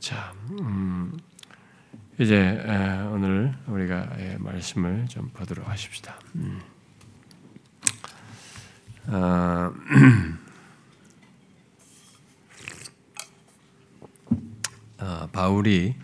[0.00, 0.32] 자,
[0.62, 1.12] 음,
[2.18, 2.58] 이제
[3.12, 6.18] 오늘 우리가 말씀을 좀 보도록 하십시다.
[6.36, 6.58] 음.
[9.08, 9.70] 어,
[15.00, 15.94] 어, 바울이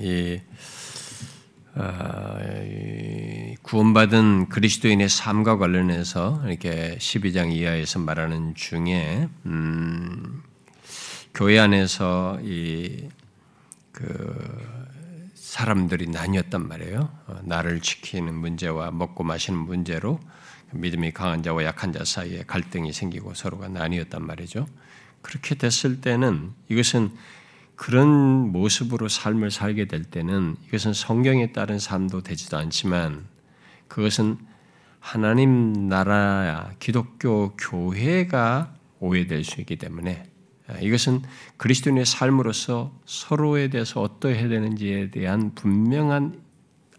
[0.00, 0.40] 이,
[1.76, 10.42] 어, 이 구원받은 그리스도인의 삶과 관련해서 이렇게 12장 이하에서 말하는 중에 음,
[11.34, 13.08] 교회 안에서 이
[13.92, 17.08] 그 사람들이 나뉘었단 말이에요.
[17.26, 20.18] 어, 나를 지키는 문제와 먹고 마시는 문제로
[20.72, 24.66] 믿음이 강한 자와 약한 자 사이에 갈등이 생기고 서로가 나뉘었단 말이죠.
[25.20, 27.12] 그렇게 됐을 때는 이것은
[27.76, 28.08] 그런
[28.50, 33.26] 모습으로 삶을 살게 될 때는 이것은 성경에 따른 삶도 되지도 않지만
[33.88, 34.38] 그것은
[35.00, 40.31] 하나님 나라 기독교 교회가 오해될 수 있기 때문에 아,
[40.80, 41.22] 이것은
[41.56, 46.40] 그리스도인의 삶으로서 서로에 대해서 어떠해야 되는지에 대한 분명한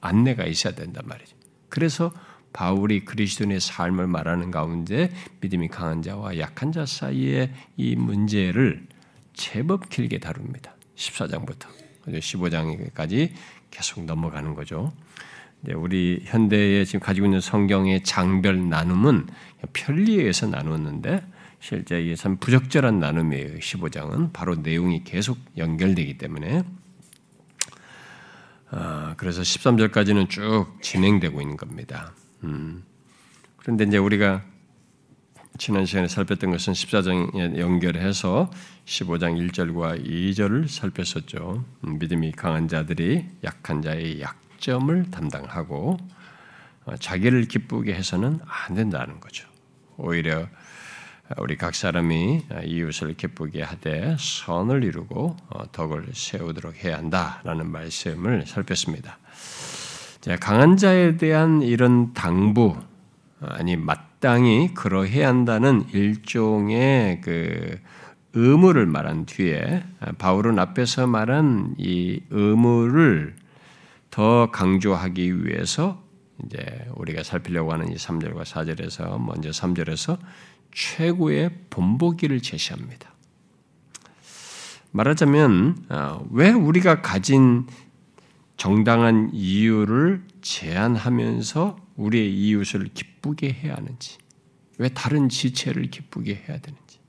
[0.01, 1.35] 안내가 있어야 된단 말이죠.
[1.69, 2.11] 그래서
[2.51, 8.85] 바울이 그리스도인의 삶을 말하는 가운데 믿음이 강한 자와 약한 자 사이의 이 문제를
[9.33, 10.75] 제법 길게 다룹니다.
[10.95, 11.67] 14장부터
[12.05, 13.31] 15장까지
[13.71, 14.93] 계속 넘어가는 거죠.
[15.73, 19.27] 우리 현대에 지금 가지고 있는 성경의 장별 나눔은
[19.71, 21.25] 편리에서 나누었는데
[21.63, 23.59] 실제 참 부적절한 나눔이에요.
[23.59, 26.61] 15장은 바로 내용이 계속 연결되기 때문에
[28.69, 32.11] 아, 그래서 13절까지는 쭉 진행되고 있는 겁니다.
[32.43, 32.83] 음.
[33.55, 34.43] 그런데 이제 우리가
[35.57, 38.51] 지난 시간에 살폈던 것은 14장에 연결해서
[38.83, 41.63] 15장 1절과 2절을 살폈었죠.
[41.85, 45.97] 음, 믿음이 강한 자들이 약한 자의 약점을 담당하고
[46.83, 49.47] 어, 자기를 기쁘게 해서는 안 된다는 거죠.
[49.95, 50.49] 오히려
[51.37, 59.17] 우리 각 사람이 이웃을 기쁘게 하되 선을 이루고 어, 덕을 세우도록 해야 한다라는 말씀을 살폈습니다.
[60.39, 62.75] 강한 자에 대한 이런 당부
[63.39, 67.79] 아니 마땅히 그러해야 한다는 일종의 그
[68.33, 69.83] 의무를 말한 뒤에
[70.17, 73.35] 바울은 앞에서 말한 이 의무를
[74.09, 76.03] 더 강조하기 위해서
[76.45, 80.17] 이제 우리가 살피려고 하는 이 3절과 4절에서 먼저 3절에서
[80.73, 83.13] 최고의 본보기를 제시합니다.
[84.91, 87.67] 말하자면 어, 왜 우리가 가진
[88.57, 94.17] 정당한 이유를 제한하면서 우리의 이웃을 기쁘게 해야 하는지,
[94.77, 96.99] 왜 다른 지체를 기쁘게 해야 되는지,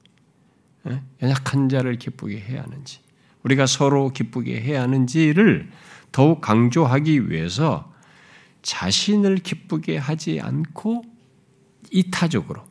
[0.89, 1.03] 예?
[1.23, 3.01] 연약한 자를 기쁘게 해야 하는지,
[3.43, 5.71] 우리가 서로 기쁘게 해야 하는지를
[6.13, 7.93] 더욱 강조하기 위해서
[8.63, 11.03] 자신을 기쁘게 하지 않고
[11.91, 12.65] 이타적으로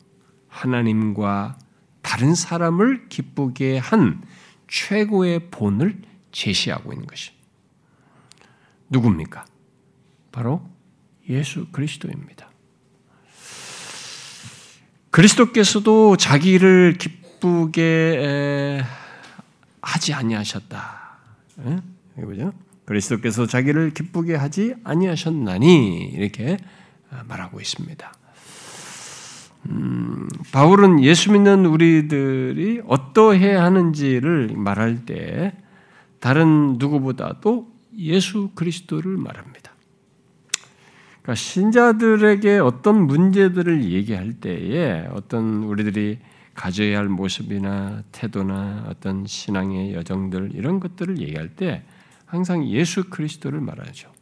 [0.54, 1.58] 하나님과
[2.00, 4.22] 다른 사람을 기쁘게 한
[4.68, 6.00] 최고의 본을
[6.32, 7.32] 제시하고 있는 것이
[8.88, 9.44] 누굽니까?
[10.30, 10.68] 바로
[11.28, 12.50] 예수 그리스도입니다.
[15.10, 18.82] 그리스도께서도 자기를 기쁘게
[19.80, 21.18] 하지 아니하셨다.
[22.16, 22.52] 보죠.
[22.84, 26.58] 그리스도께서 자기를 기쁘게 하지 아니하셨나니 이렇게
[27.26, 28.12] 말하고 있습니다.
[29.70, 35.52] 음, 바울은 예수 믿는 우리들이 어떠해야 하는지를 말할 때
[36.20, 39.72] 다른 누구보다도 예수 그리스도를 말합니다.
[41.22, 46.18] 그러니까 신자들에게 어떤 문제들을 얘기할 때에 어떤 우리들이
[46.54, 51.82] 가져야 할 모습이나 태도나 어떤 신앙의 여정들 이런 것들을 얘기할 때
[52.26, 54.12] 항상 예수 그리스도를 말하죠.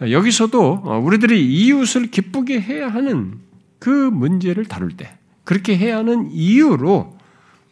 [0.00, 3.38] 여기서도 우리들이 이웃을 기쁘게 해야 하는
[3.80, 7.18] 그 문제를 다룰 때 그렇게 해야 하는 이유로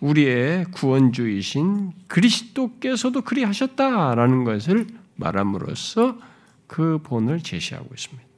[0.00, 4.86] 우리의 구원주이신 그리스도께서도 그리 하셨다라는 것을
[5.16, 6.18] 말함으로써
[6.66, 8.28] 그 본을 제시하고 있습니다.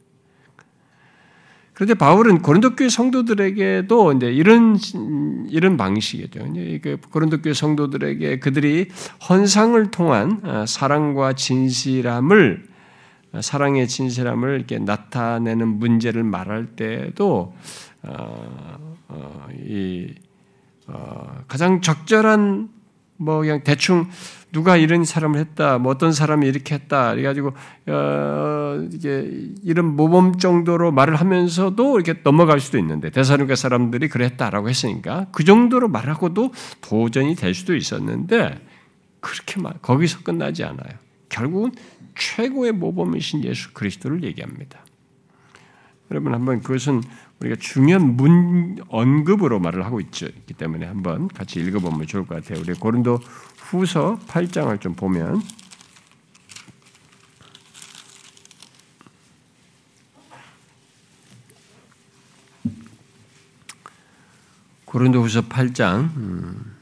[1.74, 4.78] 그런데 바울은 고린도 교회 성도들에게도 이제 이런
[5.48, 6.52] 이런 방식이죠.
[6.82, 8.88] 그 고린도 교회 성도들에게 그들이
[9.26, 12.69] 헌상을 통한 어, 사랑과 진실함을
[13.40, 17.54] 사랑의 진실함을 이렇게 나타내는 문제를 말할 때도
[18.02, 20.14] 어, 어, 이
[20.86, 22.68] 어, 가장 적절한
[23.16, 24.08] 뭐 그냥 대충
[24.52, 27.52] 누가 이런 사람을 했다, 뭐 어떤 사람이 이렇게 했다, 그래가지고
[27.86, 29.30] 어, 이게
[29.62, 35.88] 이런 모범 정도로 말을 하면서도 이렇게 넘어갈 수도 있는데 대사로니 사람들이 그랬다라고 했으니까 그 정도로
[35.88, 38.58] 말하고도 도전이 될 수도 있었는데
[39.20, 40.98] 그렇게 말 거기서 끝나지 않아요.
[41.28, 41.72] 결국은
[42.20, 44.84] 최고의 모범이신 예수 그리스도를 얘기합니다.
[46.10, 47.02] 여러분 한번 그것은
[47.40, 50.00] 우리가 중요한 문 언급으로 말을 하고.
[50.00, 52.60] 있기 때문에 한번 같이 읽어보면 좋을 것 같아요.
[52.60, 53.16] 우리 고린도
[53.56, 55.40] 후서 8장을 좀 보면
[64.84, 66.76] 고린도후서 8장 음,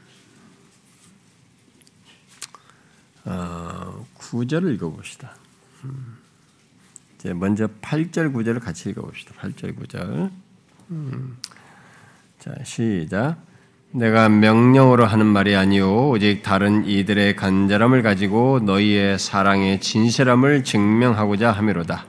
[3.25, 5.35] 어, 9절을 읽어봅시다.
[7.35, 9.33] 먼저 8절 9절을 같이 읽어봅시다.
[9.39, 10.29] 8절 9절.
[10.91, 11.37] 음,
[12.39, 13.37] 자 시작.
[13.91, 22.05] 내가 명령으로 하는 말이 아니요 오직 다른 이들의 간절함을 가지고 너희의 사랑의 진실함을 증명하고자 함이로다.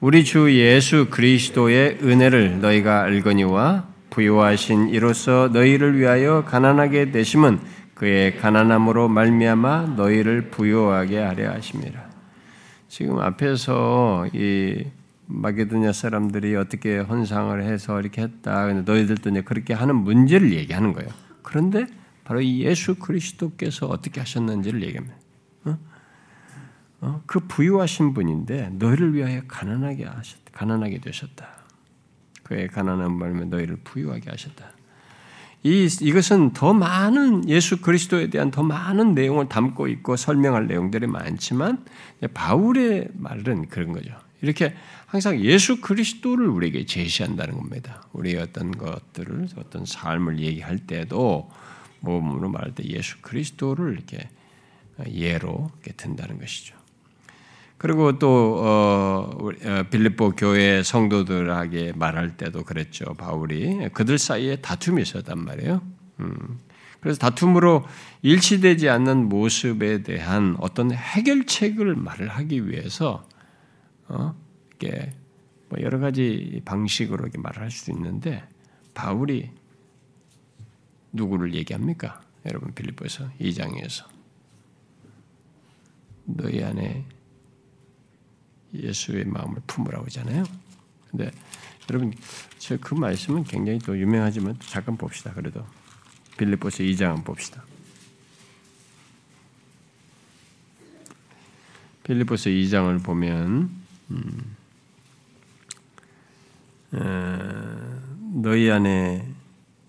[0.00, 7.60] 우리 주 예수 그리스도의 은혜를 너희가 알거니와 부요하신 이로써 너희를 위하여 가난하게 되심은
[8.02, 12.10] 그의 가난함으로 말미암아 너희를 부요하게 하려 하심이라.
[12.88, 14.86] 지금 앞에서 이
[15.26, 18.66] 마게도냐 사람들이 어떻게 헌상을 해서 이렇게 했다.
[18.66, 21.10] 근데 너희들도 이제 그렇게 하는 문제를 얘기하는 거예요.
[21.42, 21.86] 그런데
[22.24, 25.16] 바로 이 예수 그리스도께서 어떻게 하셨는지를 얘기합니다.
[25.66, 25.78] 어?
[27.02, 27.22] 어?
[27.26, 31.46] 그 부유하신 분인데 너희를 위하여 가난하게 하셨, 가난하게 되셨다.
[32.42, 34.72] 그의 가난한 말면 너희를 부유하게 하셨다.
[35.64, 41.84] 이, 이것은 더 많은 예수 그리스도에 대한 더 많은 내용을 담고 있고 설명할 내용들이 많지만
[42.34, 44.10] 바울의 말은 그런 거죠.
[44.40, 44.74] 이렇게
[45.06, 48.02] 항상 예수 그리스도를 우리에게 제시한다는 겁니다.
[48.12, 51.48] 우리의 어떤 것들을 어떤 삶을 얘기할 때도
[52.00, 54.28] 몸으로 말할 때 예수 그리스도를 이렇게
[55.08, 56.81] 예로 이렇게 든다는 것이죠.
[57.82, 63.12] 그리고 또 어, 어, 빌립보 교회 성도들에게 말할 때도 그랬죠.
[63.14, 65.82] 바울이 그들 사이에 다툼이 있었단 말이에요.
[66.20, 66.60] 음.
[67.00, 67.84] 그래서 다툼으로
[68.22, 73.26] 일치되지 않는 모습에 대한 어떤 해결책을 말을 하기 위해서
[74.06, 74.36] 어?
[74.76, 75.12] 이게
[75.68, 78.44] 뭐 여러 가지 방식으로 이렇게 말을 할 수도 있는데
[78.94, 79.50] 바울이
[81.10, 82.20] 누구를 얘기합니까?
[82.46, 84.04] 여러분 빌립보에서 2장에서
[86.26, 87.04] 너희 안에
[88.74, 90.44] 예수의 마음을 품으라고 하잖아요.
[91.10, 91.30] 근데
[91.90, 92.12] 여러분
[92.80, 95.32] 그 말씀은 굉장히 또 유명하지만 잠깐 봅시다.
[95.32, 95.64] 그래도
[96.38, 97.64] 빌립보서 2장 봅시다.
[102.04, 103.70] 빌립보서 2장을 보면
[104.10, 104.56] 음,
[106.92, 108.02] 어,
[108.34, 109.28] 너희 안에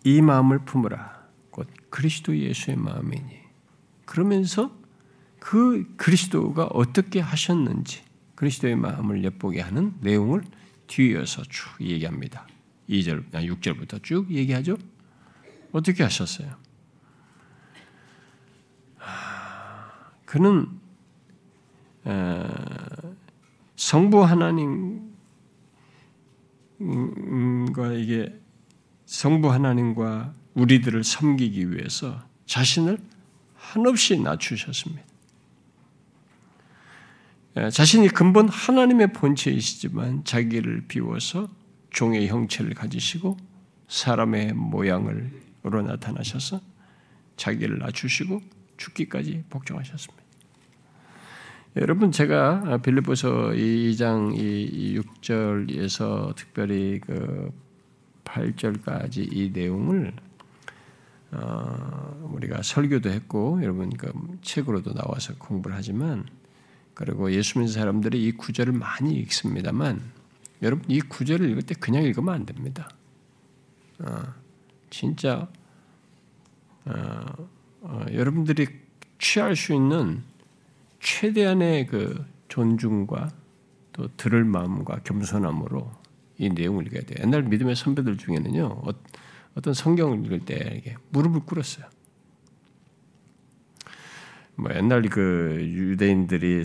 [0.03, 1.23] 이 마음을 품으라.
[1.49, 3.39] 곧 그리스도 예수의 마음이니.
[4.05, 4.75] 그러면서
[5.39, 8.03] 그 그리스도가 어떻게 하셨는지
[8.43, 10.43] 그리스도의 마음을 엿보게 하는 내용을
[10.87, 12.45] 뒤이어서 쭉 얘기합니다.
[12.89, 14.77] 2절, 6절부터 아, 쭉 얘기하죠.
[15.71, 16.57] 어떻게 하셨어요?
[20.25, 20.67] 그는
[23.77, 25.13] 성부 하나님과
[27.95, 28.37] 이게
[29.05, 32.97] 성부 하나님과 우리들을 섬기기 위해서 자신을
[33.55, 35.12] 한없이 낮추셨습니다.
[37.57, 41.49] 예, 자신이 근본 하나님의 본체이시지만 자기를 비워서
[41.91, 43.37] 종의 형체를 가지시고
[43.87, 46.59] 사람의 모양으로 나타나셔서
[47.37, 48.41] 자기를 낮추시고
[48.77, 50.23] 죽기까지 복종하셨습니다.
[51.75, 54.35] 여러분 제가 빌립보서 2장
[55.21, 57.51] 6절에서 특별히 그
[58.25, 60.13] 8절까지 이 내용을
[61.31, 64.11] 어, 우리가 설교도 했고 여러분 그
[64.41, 66.25] 책으로도 나와서 공부를 하지만
[66.93, 70.01] 그리고 예수 믿는 사람들이 이 구절을 많이 읽습니다만
[70.61, 72.89] 여러분 이 구절을 읽을 때 그냥 읽으면 안 됩니다.
[73.99, 74.23] 어,
[74.89, 75.47] 진짜
[76.85, 77.25] 어,
[77.81, 78.67] 어, 여러분들이
[79.19, 80.23] 취할 수 있는
[80.99, 83.29] 최대한의 그 존중과
[83.93, 85.91] 또 들을 마음과 겸손함으로
[86.37, 87.17] 이 내용을 읽어야 돼요.
[87.23, 88.93] 옛날 믿음의 선배들 중에는요, 어,
[89.55, 91.85] 어떤 성경을 읽을 때 이렇게 무릎을 꿇었어요.
[94.55, 96.63] 뭐 옛날 그 유대인들이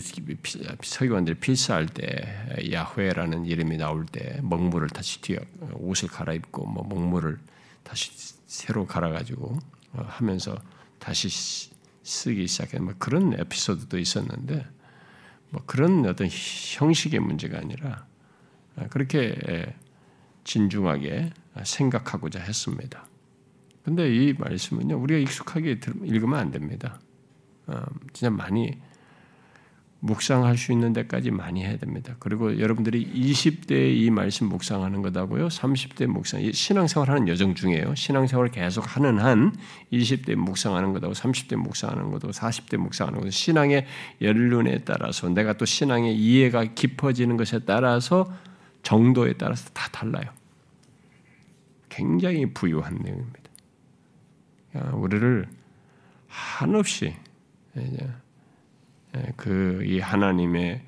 [0.83, 5.39] 서기관들이 필사할 때 야훼라는 이름이 나올 때 먹물을 다시 뒤어
[5.73, 7.39] 옷을 갈아입고 뭐 먹물을
[7.83, 8.11] 다시
[8.45, 9.57] 새로 갈아가지고
[9.93, 10.55] 어, 하면서
[10.99, 11.71] 다시
[12.03, 14.65] 쓰기 시작한 뭐 그런 에피소드도 있었는데
[15.49, 18.05] 뭐 그런 어떤 형식의 문제가 아니라
[18.91, 19.73] 그렇게
[20.43, 21.31] 진중하게
[21.63, 23.07] 생각하고자 했습니다.
[23.83, 26.99] 근데 이 말씀은요 우리가 익숙하게 읽으면 안 됩니다.
[27.69, 28.77] 어, 진짜 많이
[30.01, 32.15] 묵상할 수 있는 데까지 많이 해야 됩니다.
[32.19, 37.95] 그리고 여러분들이 20대에 이 말씀 묵상하는 것하고요, 30대 묵상, 신앙생활 하는 여정 중에요.
[37.95, 39.53] 신앙생활을 계속 하는 한
[39.91, 43.85] 20대 묵상하는 것하고 30대 묵상하는 것하고 40대 묵상하는 것, 신앙의
[44.21, 48.31] 연륜에 따라서 내가 또 신앙의 이해가 깊어지는 것에 따라서
[48.83, 50.31] 정도에 따라서 다 달라요.
[51.89, 53.39] 굉장히 부유한 내용입니다.
[54.93, 55.45] 우리를
[56.27, 57.15] 한없이
[59.35, 60.83] 그 이 하나님의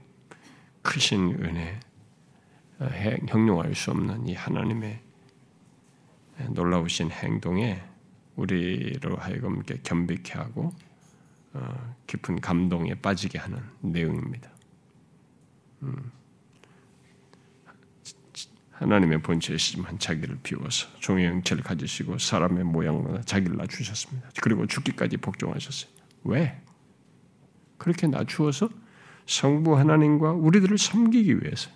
[0.82, 1.80] 크신 은혜,
[3.28, 5.00] 형용할 수 없는 이 하나님의
[6.50, 7.82] 놀라우신 행동에
[8.36, 10.74] 우리로 하여금 겸비케 하고
[11.54, 14.50] 어, 깊은 감동에 빠지게 하는 내용입니다.
[15.84, 16.12] 음.
[18.72, 24.30] 하나님의 본체이시지만 자기를 비워서 종의 형체를 가지시고 사람의 모양으로 자기를 낮추셨습니다.
[24.42, 25.92] 그리고 죽기까지 복종하셨어요.
[26.24, 26.60] 왜?
[27.82, 28.70] 그렇게 낮추어서
[29.26, 31.72] 성부 하나님과 우리들을 섬기기 위해서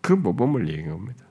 [0.00, 1.24] 그 모범을 얘기합니다.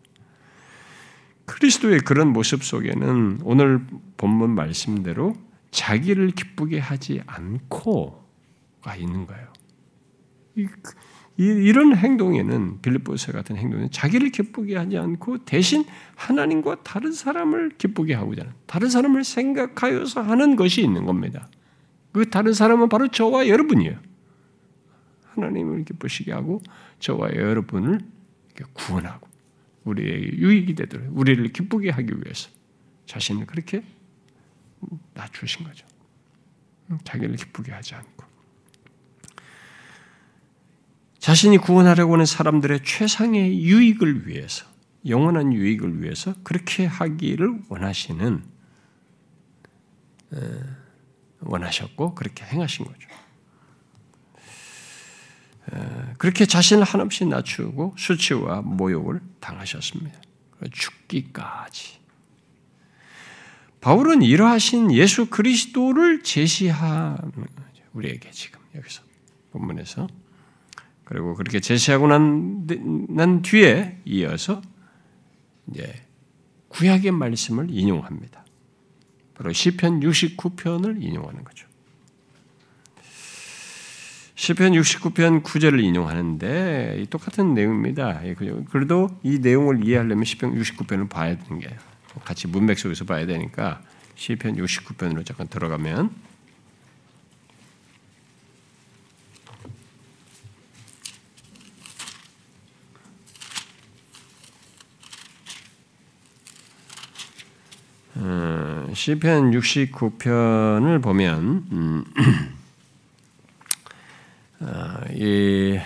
[1.44, 5.36] 그리스도의 그런 모습 속에는 오늘 본문 말씀대로
[5.72, 9.52] 자기를 기쁘게 하지 않고가 있는 거예요.
[11.36, 15.84] 이, 런 행동에는 빌립보서 같은 행동은 자기를 기쁘게 하지 않고 대신
[16.16, 21.50] 하나님과 다른 사람을 기쁘게 하고자 하는 다른 사람을 생각하여서 하는 것이 있는 겁니다.
[22.14, 24.00] 그 다른 사람은 바로 저와 여러분이에요.
[25.26, 26.62] 하나님을 기쁘시게 하고
[27.00, 28.00] 저와 여러분을
[28.74, 29.28] 구원하고
[29.84, 32.50] 우리의 유익이 되도록 우리를 기쁘게 하기 위해서
[33.08, 33.84] 자신을 그렇게
[35.16, 35.86] 낮추신 거죠.
[37.04, 38.26] 자기를 기쁘게 하지 않고
[41.18, 44.66] 자신이 구원하려고 하는 사람들의 최상의 유익을 위해서
[45.08, 48.44] 영원한 유익을 위해서 그렇게 하기를 원하시는
[51.46, 53.08] 원하셨고 그렇게 행하신 거죠.
[56.18, 60.20] 그렇게 자신을 한없이 낮추고 수치와 모욕을 당하셨습니다.
[60.72, 62.00] 죽기까지.
[63.82, 67.32] 바울은 이러하신 예수 그리스도를 제시하는.
[67.94, 69.04] 우리에게 지금 여기서
[69.52, 70.08] 본문에서
[71.04, 72.66] 그리고 그렇게 제시하고 난,
[73.10, 74.62] 난 뒤에 이어서
[75.70, 76.06] 이제
[76.70, 78.43] 구약의 말씀을 인용합니다.
[79.44, 81.68] 바로 시편 69편을 인용하는 거죠.
[84.36, 88.26] 시편 69편 9절을 인용하는데 똑같은 내용입니다.
[88.26, 91.76] 예, 그래도 이 내용을 이해하려면 시편 69편을 봐야 되는 게
[92.24, 93.82] 같이 문맥 속에서 봐야 되니까
[94.16, 96.12] 시편 69편으로 잠깐 들어가면
[108.26, 112.06] 어, 시편 69편을 보면 음,
[114.62, 115.78] 어, 이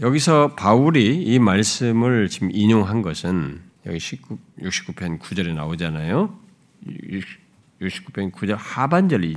[0.00, 6.38] 여기서 바울이 이 말씀을 지금 인용한 것은 여기 19, 69편 9절에 나오잖아요.
[7.80, 9.34] 69편 9절 하반절을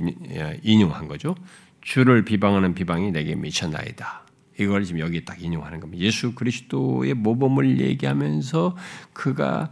[0.62, 1.34] 인용한 거죠.
[1.80, 4.22] 주를 비방하는 비방이 내게 미쳤나이다.
[4.60, 6.04] 이걸 지금 여기 딱 인용하는 겁니다.
[6.04, 8.76] 예수 그리스도의 모범을 얘기하면서
[9.12, 9.70] 그가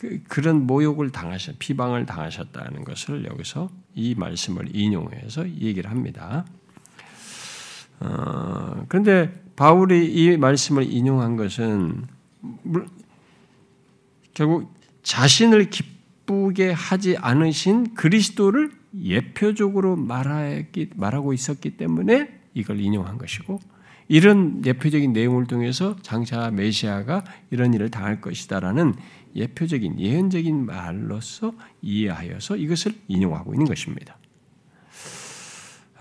[0.00, 6.46] 그, 런 모욕을 당하셨, 비방을 당하셨다는 것을 여기서 이 말씀을 인용해서 얘기를 합니다.
[8.00, 12.06] 어, 그런데 바울이 이 말씀을 인용한 것은
[14.32, 18.70] 결국 자신을 기쁘게 하지 않으신 그리스도를
[19.02, 23.60] 예표적으로 말하기, 말하고 있었기 때문에 이걸 인용한 것이고
[24.08, 28.94] 이런 예표적인 내용을 통해서 장차 메시아가 이런 일을 당할 것이다라는
[29.34, 34.18] 예표적인 예언적인 말로서 이해하여서 이것을 인용하고 있는 것입니다.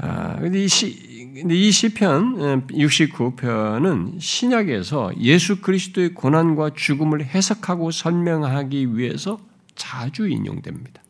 [0.02, 7.92] 아, 근데 이 시, 근데 이 시편 69편은 어, 신약에서 예수 그리스도의 고난과 죽음을 해석하고
[7.92, 9.40] 설명하기 위해서
[9.76, 11.04] 자주 인용됩니다.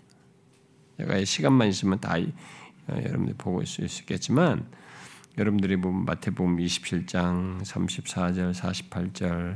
[0.98, 4.66] 제가 시간만 있으면 다 어, 여러분들 보고 있을 수 있겠지만
[5.38, 9.56] 여러분들이 보면 마태복음 27장 34절 48절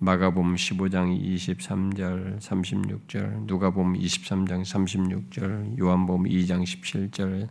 [0.00, 7.48] 마가복음 15장 23절 36절 누가복음 23장 36절 요한복음 2장 17절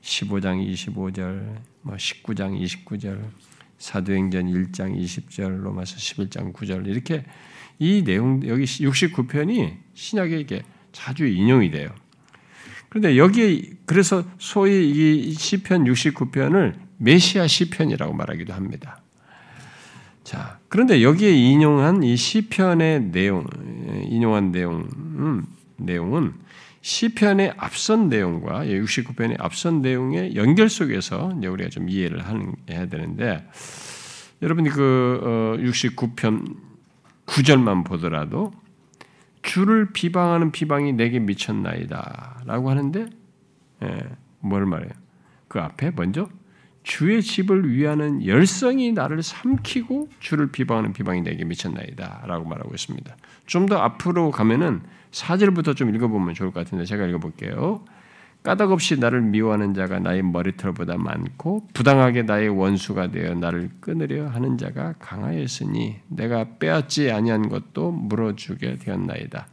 [0.00, 3.30] 15장 25절 뭐 19장 29절
[3.76, 7.24] 사도행전 1장 20절 로마서 11장 9절 이렇게
[7.78, 11.94] 이 내용 여기 69편이 신약에 이게 자주 인용이 돼요.
[12.88, 18.99] 그런데 여기에 그래서 소위 이 시편 69편을 메시아 시편이라고 말하기도 합니다.
[20.30, 23.44] 자, 그런데 여기에 인용한 이 시편의 내용,
[24.04, 25.44] 인용한 내용, 음,
[25.76, 26.34] 내용은
[26.82, 33.44] 시편의 앞선 내용과 69편의 앞선 내용의 연결 속에서 이제 우리가 좀 이해를 하는, 해야 되는데,
[34.40, 36.54] 여러분이 그 69편 어,
[37.26, 38.52] 9절만 보더라도
[39.42, 43.06] 주를 비방하는 비방이 내게 미쳤나이다 라고 하는데,
[43.82, 43.98] 예,
[44.38, 44.92] 뭘 말해요?
[45.48, 46.28] 그 앞에 먼저
[46.90, 53.16] 주의 집을 위하는 열성이 나를 삼키고 주를 비방하는 비방이 내게 미쳤나이다 라고 말하고 있습니다.
[53.46, 54.80] 좀 더 앞으로 가면은
[55.12, 57.84] 4절부터 좀 읽어보면 좋을 것 같은데 제가 읽어볼게요.
[58.42, 64.94] 까닭없이 나를 미워하는 자가 나의 머리털보다 많고 부당하게 나의 원수가 되어 나를 끊으려 하는 자가
[64.98, 69.46] 강하였으니 내가 빼앗지 아니한 것도 물어주게 되었나이다.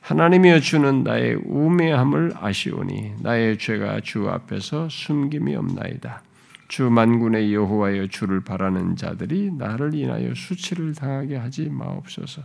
[0.00, 6.22] 하나님이여 주는 나의 우매함을 아시오니 나의 죄가 주 앞에서 숨김이 없나이다.
[6.70, 12.42] 주 만군의 여호와여 주를 바라는 자들이 나를 인하여 수치를 당하게 하지 마옵소서.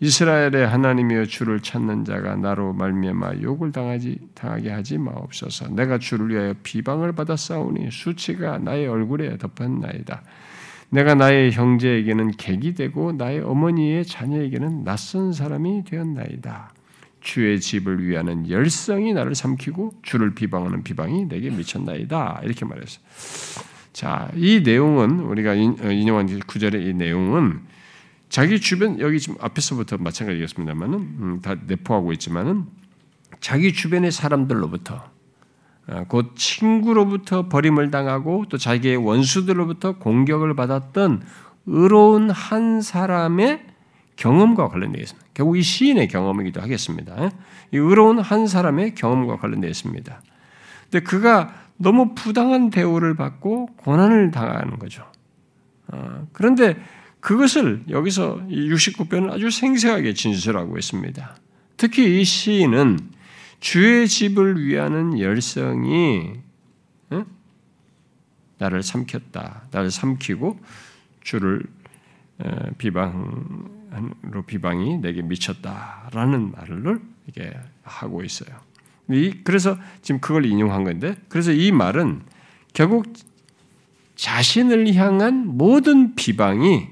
[0.00, 5.68] 이스라엘의 하나님이여 주를 찾는 자가 나로 말미암아 욕을 당하지 당하게 하지 마옵소서.
[5.74, 10.22] 내가 주를 위하여 비방을 받아 싸우니 수치가 나의 얼굴에 덮었나이다.
[10.88, 16.72] 내가 나의 형제에게는 객이 되고 나의 어머니의 자녀에게는 낯선 사람이 되었나이다.
[17.28, 22.40] 주의 집을 위하는 열성이 나를 삼키고 주를 비방하는 비방이 내게 미쳤나이다.
[22.42, 23.04] 이렇게 말했어요.
[23.92, 27.60] 자, 이 내용은 우리가 어, 인용한 구절의 이 내용은
[28.30, 32.64] 자기 주변 여기 지금 앞에서부터 마찬가지겠습니다만은 음, 다 내포하고 있지만은
[33.40, 35.10] 자기 주변의 사람들로부터
[35.88, 41.24] 어, 곧 친구로부터 버림을 당하고 또 자기의 원수들로부터 공격을 받았던
[41.66, 43.66] 의로운 한 사람의
[44.18, 45.28] 경험과 관련되어 있습니다.
[45.32, 47.30] 결국 이 시인의 경험이기도 하겠습니다.
[47.72, 50.22] 이 의로운 한 사람의 경험과 관련되어 있습니다.
[50.90, 55.06] 근데 그가 너무 부당한 대우를 받고 고난을 당하는 거죠.
[55.86, 56.76] 어, 그런데
[57.20, 61.36] 그것을 여기서 69편은 아주 생생하게 진술하고 있습니다.
[61.76, 62.98] 특히 이 시인은
[63.60, 66.40] 주의 집을 위하는 열성이
[68.58, 69.68] 나를 삼켰다.
[69.70, 70.58] 나를 삼키고
[71.22, 71.62] 주를
[72.78, 73.77] 비방으
[74.22, 77.52] 로 비방이 내게 미쳤다라는 말을 이게
[77.82, 78.56] 하고 있어요.
[79.44, 82.22] 그래서 지금 그걸 인용한 건데, 그래서 이 말은
[82.74, 83.12] 결국
[84.16, 86.88] 자신을 향한 모든 비방이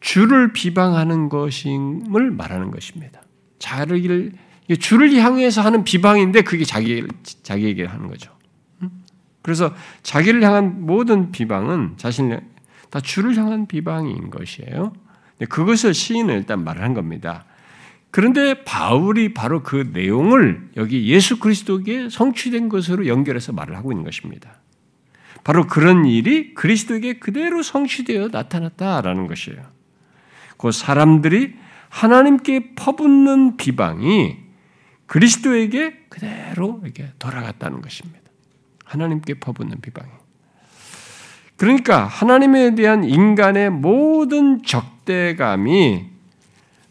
[0.00, 3.22] 주를 비방하는 것임을 말하는 것입니다.
[3.58, 4.32] 자를
[4.80, 7.06] 주를 향해서 하는 비방인데 그게 자기
[7.42, 8.32] 자기에게 하는 거죠.
[9.42, 12.42] 그래서 자기를 향한 모든 비방은 자신을
[12.90, 14.92] 다 주를 향한 비방인 것이에요.
[15.46, 17.44] 그것을 시인은 일단 말한 겁니다.
[18.10, 24.60] 그런데 바울이 바로 그 내용을 여기 예수 그리스도에게 성취된 것으로 연결해서 말을 하고 있는 것입니다.
[25.42, 29.60] 바로 그런 일이 그리스도에게 그대로 성취되어 나타났다라는 것이에요.
[30.56, 31.54] 그 사람들이
[31.88, 34.38] 하나님께 퍼붓는 비방이
[35.06, 38.20] 그리스도에게 그대로 이렇게 돌아갔다는 것입니다.
[38.84, 40.10] 하나님께 퍼붓는 비방이.
[41.56, 46.06] 그러니까 하나님에 대한 인간의 모든 적대감이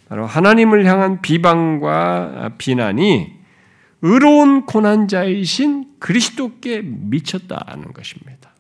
[0.08, 3.34] 바로 하나님을 향한 비방과 비난이
[4.02, 8.52] 의로운 고난자이신 그리스도께 미쳤다는 것입니다.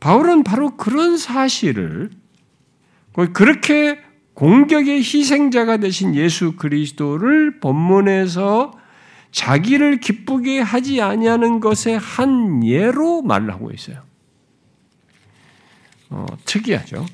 [0.00, 2.10] 바울은 바로 그런 사실을
[3.32, 4.00] 그렇게
[4.34, 8.72] 공격의 희생자가 되신 예수 그리스도를 본문에서
[9.30, 14.02] 자기를 기쁘게 하지 아니하는 것의 한 예로 말을 하고 있어요.
[16.10, 17.06] 어, 특이하죠.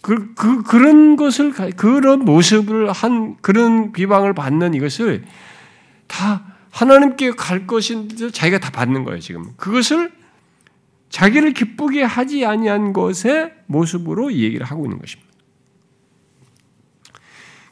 [0.00, 5.24] 그, 그, 그런 것을, 그런 모습을 한, 그런 비방을 받는 이것을
[6.06, 9.52] 다 하나님께 갈 것인데 자기가 다 받는 거예요, 지금.
[9.56, 10.12] 그것을
[11.08, 15.32] 자기를 기쁘게 하지 아니한 것의 모습으로 얘기를 하고 있는 것입니다.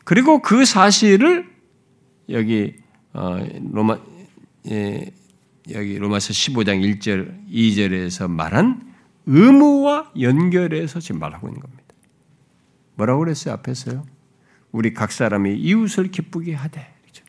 [0.04, 1.50] 그리고 그 사실을
[2.28, 2.74] 여기
[3.12, 3.98] 어, 로마
[4.70, 5.10] 예,
[5.72, 8.91] 여기 로마서 15장 1절 2절에서 말한
[9.26, 11.82] 의무와 연결해서 지금 말하고 있는 겁니다.
[12.94, 13.54] 뭐라고 그랬어요?
[13.54, 14.04] 앞에서요.
[14.70, 16.94] 우리 각 사람이 이웃을 기쁘게 하되.
[17.02, 17.24] 그렇죠?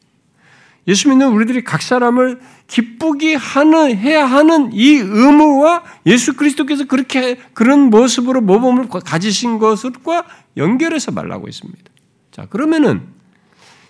[0.88, 7.89] 예수 믿는 우리들이 각 사람을 기쁘게 하는, 해야 하는 이 의무와 예수 그리스도께서 그렇게, 그런
[7.89, 10.25] 모습으로 모범을 가지신 것과
[10.58, 11.84] 연결해서 말하고 있습니다.
[12.32, 13.08] 자, 그러면은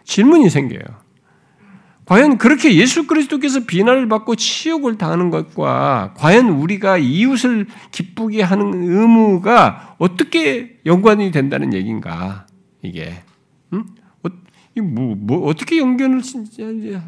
[0.04, 1.03] 질문이 생겨요.
[2.06, 9.96] 과연 그렇게 예수 그리스도께서 비난을 받고 치욕을 당하는 것과 과연 우리가 이웃을 기쁘게 하는 의무가
[10.00, 12.46] 어떻게 연관이 된다는 얘기인가?
[12.82, 13.24] 이게
[13.72, 13.86] 음?
[14.24, 14.30] 어,
[14.82, 16.22] 뭐, 뭐 어떻게 연결을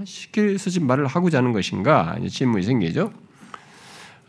[0.05, 2.17] 시켜서 지금 말을 하고자 하는 것인가?
[2.29, 3.12] 질문이 생기죠.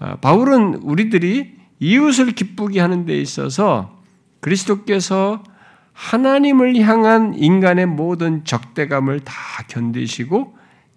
[0.00, 4.00] 아, 바울은 우리들이 이웃을 기쁘게 하는 데 있어서
[4.40, 5.44] 그리스도께서
[5.92, 9.34] 하나님을 향한 인간의 모든 적대감을 다
[9.68, 10.55] 견디시고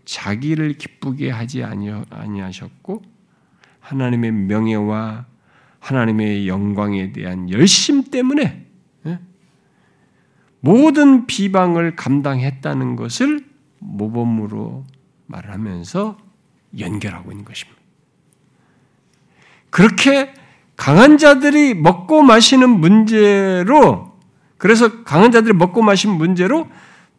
[0.10, 3.04] 자기를 기쁘게 하지 아니하셨고
[3.80, 5.28] 하나님의 명예와
[5.80, 8.66] 하나님의 영광에 대한 열심 때문에
[9.06, 9.20] 예?
[10.62, 13.46] 모든 비방을 감당했다는 것을
[13.78, 14.84] 모범으로
[15.28, 16.18] 말하면서
[16.80, 17.80] 연결하고 있는 것입니다.
[19.70, 20.34] 그렇게
[20.76, 24.18] 강한 자들이 먹고 마시는 문제로
[24.58, 26.68] 그래서 강한 자들이 먹고 마신 문제로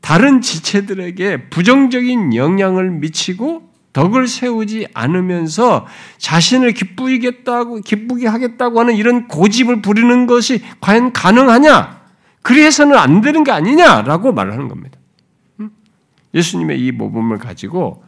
[0.00, 5.86] 다른 지체들에게 부정적인 영향을 미치고 덕을 세우지 않으면서
[6.18, 12.00] 자신을 기쁘겠다고 기쁘게 하겠다고 하는 이런 고집을 부리는 것이 과연 가능하냐?
[12.42, 14.98] 그래서는 안 되는 게 아니냐라고 말하는 겁니다.
[16.34, 18.04] 예수님의 이 모범을 가지고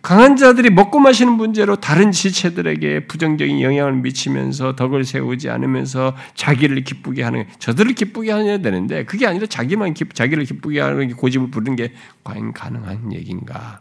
[0.00, 7.22] 강한 자들이 먹고 마시는 문제로 다른 지체들에게 부정적인 영향을 미치면서 덕을 세우지 않으면서 자기를 기쁘게
[7.22, 11.92] 하는 저들을 기쁘게 하야 되는데 그게 아니라 자기만 기, 자기를 기쁘게 하는 고집을 부르는 게
[12.22, 13.80] 과연 가능한 얘기인가?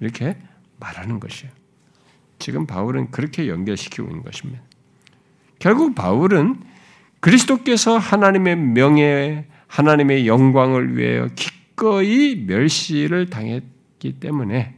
[0.00, 0.36] 이렇게
[0.80, 1.52] 말하는 것이에요.
[2.40, 4.60] 지금 바울은 그렇게 연결시키고 있는 것입니다.
[5.60, 6.56] 결국 바울은
[7.20, 13.73] 그리스도께서 하나님의 명예, 하나님의 영광을 위하여 기꺼이 멸시를 당했
[14.04, 14.76] 기 때문에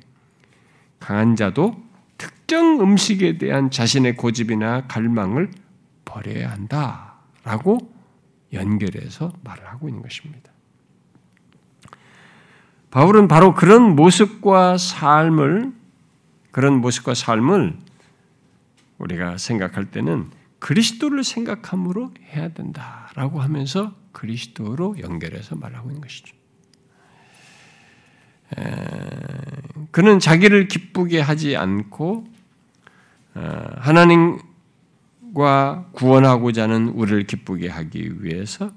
[1.00, 1.74] 강한 자도
[2.16, 5.50] 특정 음식에 대한 자신의 고집이나 갈망을
[6.04, 7.92] 버려야 한다라고
[8.52, 10.52] 연결해서 말을 하고 있는 것입니다.
[12.92, 15.72] 바울은 바로 그런 모습과 삶을
[16.52, 17.76] 그런 모습과 삶을
[18.98, 26.35] 우리가 생각할 때는 그리스도를 생각함으로 해야 된다라고 하면서 그리스도로 연결해서 말하고 있는 것이죠.
[29.90, 32.26] 그는 자기를 기쁘게 하지 않고
[33.34, 34.40] 어, 하나님과
[35.92, 38.72] 구원하고자 하는 우리를 기쁘게 하기 위해서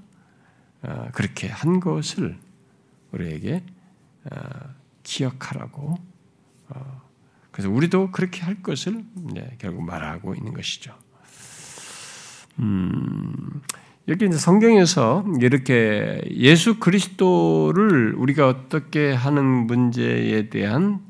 [0.82, 2.38] 어, 그렇게 한 것을
[3.12, 3.64] 우리에게
[4.26, 4.38] 어,
[5.04, 5.96] 기억하라고.
[6.70, 7.02] 어,
[7.52, 9.04] 그래서 우리도 그렇게 할 것을
[9.58, 10.94] 결국 말하고 있는 것이죠.
[12.60, 13.62] 음,
[14.08, 21.02] 여기 이제 성경에서 이렇게 예수 그리스도를 우리가 어떻게 하는 문제에 대한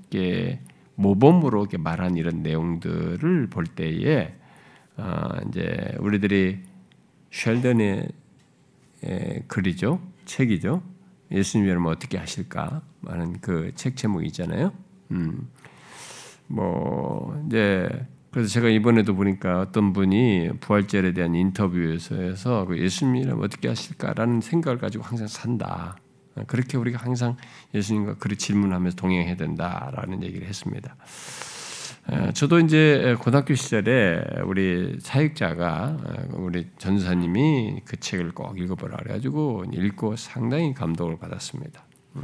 [0.95, 4.33] 모범으로 말한 이런 내용들을 볼 때에
[4.97, 6.59] 어, 이제 우리들이
[7.31, 8.09] 쉘던의
[9.47, 10.83] 글이죠, 책이죠.
[11.31, 12.81] 예수님이라면 어떻게 하실까?
[13.05, 14.73] 하는 그 책 제목이 있잖아요.
[15.11, 15.49] 음,
[16.47, 17.87] 뭐, 이제,
[18.31, 25.03] 그래서 제가 이번에도 보니까 어떤 분이 부활절에 대한 인터뷰에서 그 예수님이라면 어떻게 하실까라는 생각을 가지고
[25.03, 25.97] 항상 산다.
[26.47, 27.35] 그렇게 우리가 항상
[27.73, 30.95] 예수님과 그렇게 질문하면서 동행해야 된다라는 얘기를 했습니다.
[32.33, 35.97] 저도 이제 고등학교 시절에 우리 사역자가
[36.33, 41.83] 우리 전사님이 그 책을 꼭 읽어보라 그래가지고 읽고 상당히 감동을 받았습니다.
[42.15, 42.23] 음,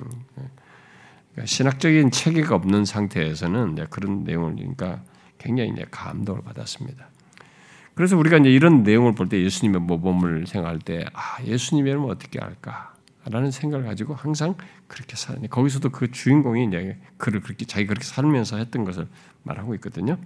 [1.31, 5.03] 그러니까 신학적인 체계가 없는 상태에서는 그런 내용을 그러니까
[5.45, 7.07] 굉장히 이제 감동을 받았습니다.
[7.93, 12.93] 그래서 우리가 이제 이런 내용을 볼 때 예수님의 모범을 생각할 때, 아, 예수님이라면 어떻게 할까?
[13.27, 14.55] 라는 생각을 가지고 항상
[14.87, 19.07] 그렇게 사는 거기서도 그 주인공이 이제 그를 그렇게 자기 그렇게 살면서 했던 것을
[19.43, 20.17] 말하고 있거든요.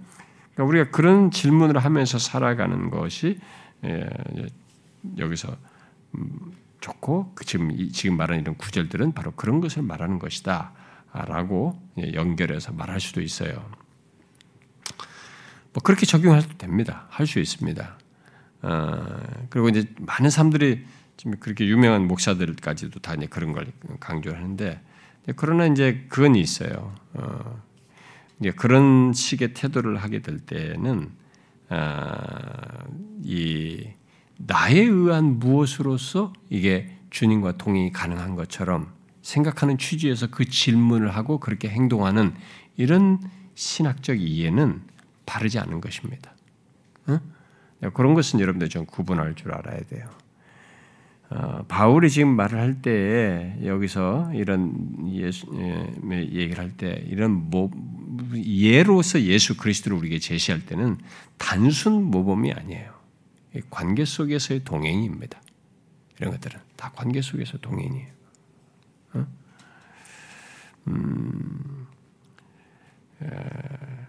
[0.54, 3.38] 그러니까 우리가 그런 질문을 하면서 살아가는 것이
[3.84, 4.06] 예,
[5.16, 5.56] 여기서
[6.16, 10.72] 음, 좋고 그 지금 지금 말하는 이런 구절들은 바로 그런 것을 말하는 것이다
[11.12, 13.64] 라고 연결해서 말할 수도 있어요.
[15.72, 17.06] 뭐 그렇게 적용해도 됩니다.
[17.10, 17.98] 할 수 있습니다.
[18.62, 20.84] 어, 그리고 이제 많은 사람들이
[21.16, 23.66] 지금 그렇게 유명한 목사들까지도 다 이제 그런 걸
[24.00, 24.80] 강조하는데
[25.36, 26.94] 그러나 이제 그건 있어요.
[27.14, 27.62] 어,
[28.40, 31.10] 이제 그런 식의 태도를 하게 될 때는
[31.68, 32.14] 어,
[33.22, 33.86] 이
[34.38, 42.34] 나에 의한 무엇으로서 이게 주님과 동행이 가능한 것처럼 생각하는 취지에서 그 질문을 하고 그렇게 행동하는
[42.76, 43.20] 이런
[43.54, 44.82] 신학적 이해는
[45.30, 46.34] 바르지 않은 것입니다.
[47.08, 47.20] 응?
[47.94, 50.08] 그런 것은 여러분들 좀 구분할 줄 알아야 돼요.
[51.30, 57.70] 어, 바울이 지금 말을 할때 여기서 이런 예수, 예, 얘기를 할 때 이런 모,
[58.34, 60.98] 예로서 예수 그리스도를 우리에게 제시할 때는
[61.38, 62.92] 단순 모범이 아니에요.
[63.70, 65.40] 관계 속에서의 동행입니다.
[66.18, 68.08] 이런 것들은 다 관계 속에서 동행이에요.
[69.14, 69.26] 어?
[70.88, 71.86] 음,
[73.22, 73.99] 에,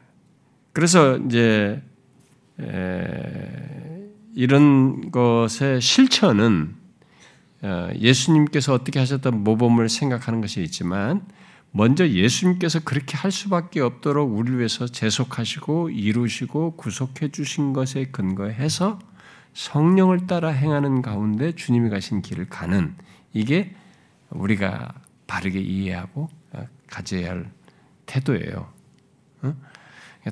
[0.73, 1.81] 그래서 이제
[2.59, 6.75] 에, 이런 것의 실천은
[7.63, 11.21] 어, 예수님께서 어떻게 하셨던 모범을 생각하는 것이 있지만
[11.71, 18.99] 먼저 예수님께서 그렇게 할 수밖에 없도록 우리를 위해서 재속하시고 이루시고 구속해 주신 것에 근거해서
[19.53, 22.95] 성령을 따라 행하는 가운데 주님이 가신 길을 가는
[23.33, 23.75] 이게
[24.29, 24.93] 우리가
[25.27, 27.51] 바르게 이해하고 어, 가져야 할
[28.05, 28.67] 태도예요.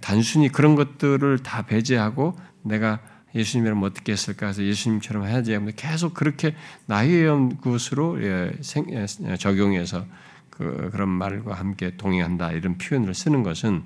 [0.02, 3.00] 단순히 그런 것들을 다 배제하고 내가
[3.36, 8.52] 예수님이라면 어떻게 했을까 해서 예수님처럼 해야지 하면 계속 그렇게 나의 것으로 예,
[8.92, 10.06] 예, 적용해서
[10.50, 13.84] 그, 그런 말과 함께 동의한다 이런 표현을 쓰는 것은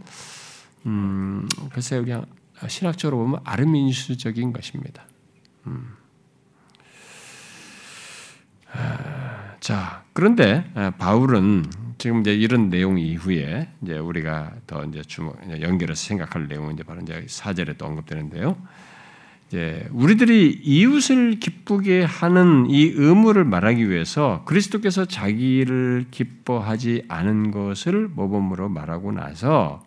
[0.86, 2.26] 음, 글쎄요 그냥
[2.68, 5.06] 신학적으로 보면 아르민수적인 것입니다.
[5.68, 5.96] 음.
[9.60, 11.64] 자, 그런데 바울은
[12.04, 17.00] 지금 이제 이런 내용 이후에 이제 우리가 더 이제 주목 연결해서 생각할 내용은 이제 바로
[17.00, 18.58] 이제 사절에 또 언급되는데요.
[19.48, 28.68] 이제 우리들이 이웃을 기쁘게 하는 이 의무를 말하기 위해서 그리스도께서 자기를 기뻐하지 않은 것을 모범으로
[28.68, 29.82] 말하고 나서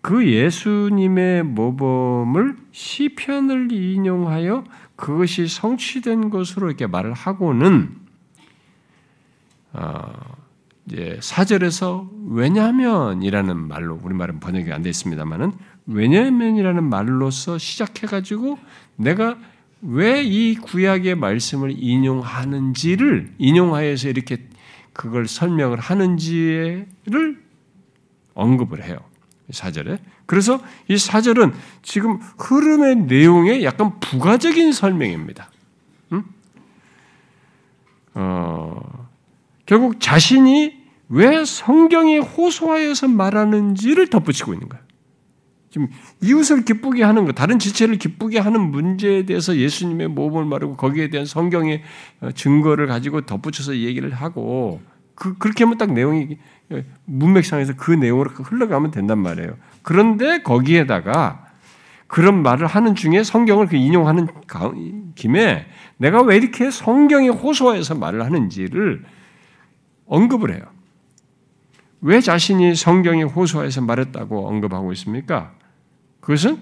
[0.00, 4.64] 그 예수님의 모범을 시편을 인용하여
[4.96, 7.94] 그것이 성취된 것으로 이렇게 말을 하고는
[9.74, 10.41] 어,
[10.86, 15.52] 이제 사절에서 왜냐하면이라는 말로 우리 말은 번역이 안 돼 있습니다만은
[15.86, 18.58] 왜냐하면이라는 말로서 시작해 가지고
[18.96, 19.36] 내가
[19.82, 24.48] 왜 이 구약의 말씀을 인용하는지를 인용하여서 이렇게
[24.92, 26.86] 그걸 설명을 하는지를
[28.34, 28.98] 언급을 해요.
[29.50, 29.98] 사절에.
[30.26, 35.50] 그래서 이 사절은 지금 흐름의 내용의 약간 부가적인 설명입니다.
[36.12, 36.24] 음?
[38.14, 39.08] 어,
[39.72, 40.70] 결국 자신이
[41.08, 44.84] 왜 성경에 호소하여서 말하는지를 덧붙이고 있는 거예요.
[45.70, 45.88] 지금
[46.20, 51.24] 이웃을 기쁘게 하는 것, 다른 지체를 기쁘게 하는 문제에 대해서 예수님의 모범을 말하고 거기에 대한
[51.24, 51.80] 성경의
[52.34, 54.82] 증거를 가지고 덧붙여서 얘기를 하고
[55.14, 56.36] 그, 그렇게 하면 딱 내용이
[57.06, 59.56] 문맥상에서 그 내용으로 흘러가면 된단 말이에요.
[59.80, 61.46] 그런데 거기에다가
[62.08, 64.28] 그런 말을 하는 중에 성경을 그 인용하는
[65.14, 65.64] 김에
[65.96, 69.02] 내가 왜 이렇게 성경에 호소해서 말을 하는지를
[70.12, 70.62] 언급을 해요.
[72.02, 75.54] 왜 자신이 성경에 호소해서 말했다고 언급하고 있습니까?
[76.20, 76.60] 그것은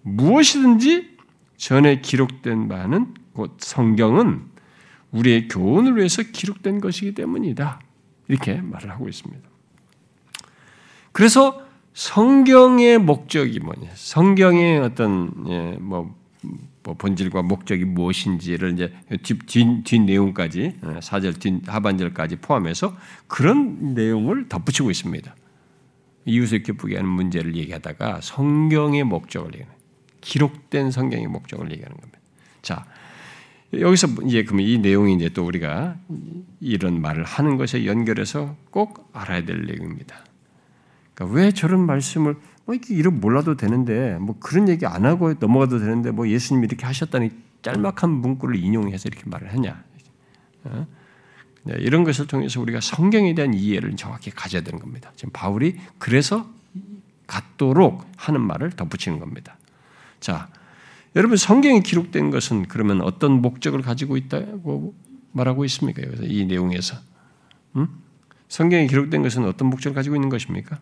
[0.00, 1.16] 무엇이든지
[1.58, 4.46] 전에 기록된 바는 곧 성경은
[5.10, 7.80] 우리의 교훈을 위해서 기록된 것이기 때문이다.
[8.28, 9.46] 이렇게 말을 하고 있습니다.
[11.12, 13.90] 그래서 성경의 목적이 뭐냐?
[13.94, 16.14] 성경의 어떤 예, 뭐,
[16.86, 18.92] 뭐, 본질과 목적이 무엇인지를 이제
[19.24, 22.96] 뒷, 뒷, 뒷 내용까지 예, 사절 뒷 하반절까지 포함해서
[23.26, 25.34] 그런 내용을 덧붙이고 있습니다.
[26.26, 29.74] 이웃을 기쁘게 하는 문제를 얘기하다가 성경의 목적을 얘기하는
[30.20, 32.20] 기록된 성경의 목적을 얘기하는 겁니다.
[32.62, 32.84] 자,
[33.72, 35.96] 여기서 이제 그러면 이 내용이 이제 또 우리가
[36.60, 40.24] 이런 말을 하는 것에 연결해서 꼭 알아야 될 내용입니다.
[41.14, 42.36] 그러니까 왜 저런 말씀을
[42.66, 46.84] 뭐 이렇게 이름 몰라도 되는데 뭐 그런 얘기 안 하고 넘어가도 되는데 뭐 예수님이 이렇게
[46.84, 47.30] 하셨다니
[47.62, 49.82] 짤막한 문구를 인용해서 이렇게 말을 하냐?
[50.64, 50.86] 어?
[51.62, 55.12] 네, 이런 것을 통해서 우리가 성경에 대한 이해를 정확히 가져야 되는 겁니다.
[55.16, 56.48] 지금 바울이 그래서
[57.26, 59.56] 갖도록 하는 말을 덧붙이는 겁니다.
[60.20, 60.48] 자,
[61.14, 64.94] 여러분 성경에 기록된 것은 그러면 어떤 목적을 가지고 있다고
[65.32, 66.02] 말하고 있습니까?
[66.02, 66.96] 여기서 이 내용에서
[67.76, 67.88] 음?
[68.48, 70.78] 성경에 기록된 것은 어떤 목적을 가지고 있는 것입니까?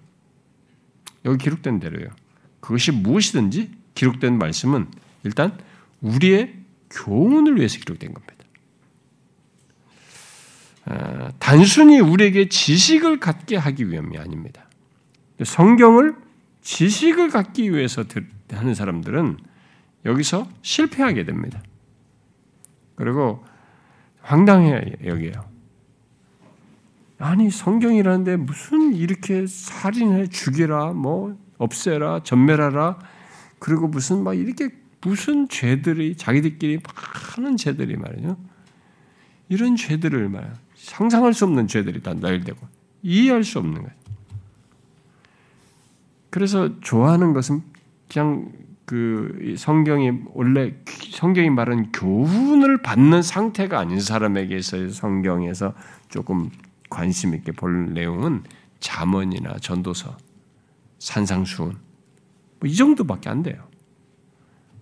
[1.25, 2.09] 여기 기록된 대로요.
[2.61, 4.87] 그것이 무엇이든지 기록된 말씀은
[5.23, 5.59] 일단
[6.01, 6.55] 우리의
[6.91, 8.35] 교훈을 위해서 기록된 겁니다.
[10.87, 14.69] 아, 단순히 우리에게 지식을 갖게 하기 위함이 아닙니다.
[15.43, 16.15] 성경을
[16.61, 18.05] 지식을 갖기 위해서
[18.51, 19.39] 하는 사람들은
[20.05, 21.63] 여기서 실패하게 됩니다.
[22.95, 23.45] 그리고
[24.21, 25.54] 황당해 여기요.
[27.25, 32.99] 아니 성경이라는데 무슨 이렇게 살인해 죽이라 뭐 없애라 전멸하라
[33.59, 34.69] 그리고 무슨 막 이렇게
[35.01, 36.81] 무슨 죄들이 자기들끼리
[37.39, 38.37] 많은 죄들이 말이죠.
[39.49, 42.59] 이런 죄들을 말 상상할 수 없는 죄들이 다 나열되고
[43.03, 43.97] 이해할 수 없는 거예요.
[46.29, 47.63] 그래서 좋아하는 것은
[48.13, 48.53] 그냥
[48.85, 50.75] 그 성경이 원래
[51.13, 55.73] 성경이 말하는 교훈을 받는 상태가 아닌 사람에게서 성경에서
[56.11, 56.51] 조금
[56.95, 58.45] 관심 있게 볼 내용은
[58.81, 60.17] 잠언이나 전도서,
[60.99, 61.77] 산상수훈
[62.61, 63.69] 뭐 이 정도밖에 안 돼요.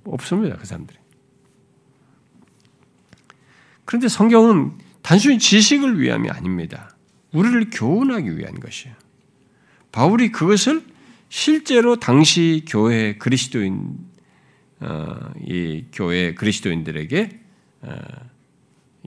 [0.05, 0.99] 없습니다 그 사람들이.
[3.85, 4.73] 그런데 성경은
[5.03, 6.97] 단순히 지식을 위함이 아닙니다.
[7.33, 8.95] 우리를 교훈하기 위한 것이에요.
[9.91, 10.85] 바울이 그것을
[11.29, 13.99] 실제로 당시 교회 그리스도인
[14.81, 17.41] 어, 이 교회 그리스도인들에게
[17.83, 17.97] 어,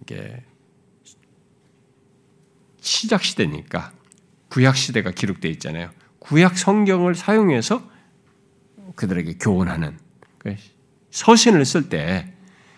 [0.01, 0.43] 이게
[2.85, 3.91] 시작 시대니까
[4.49, 5.91] 구약 시대가 기록되어 있잖아요.
[6.19, 7.83] 구약 성경을 사용해서
[8.95, 9.97] 그들에게 교훈하는
[10.37, 10.55] 그
[11.11, 12.35] 서신을 쓸 때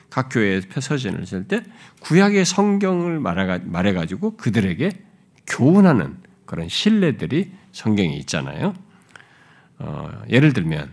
[0.09, 1.61] 각 교회의 서신을 쓸 때
[1.99, 4.91] 구약의 성경을 말해 가지고 그들에게
[5.45, 8.73] 교훈하는 그런 신뢰들이 성경에 있잖아요.
[9.79, 10.91] 어, 예를 들면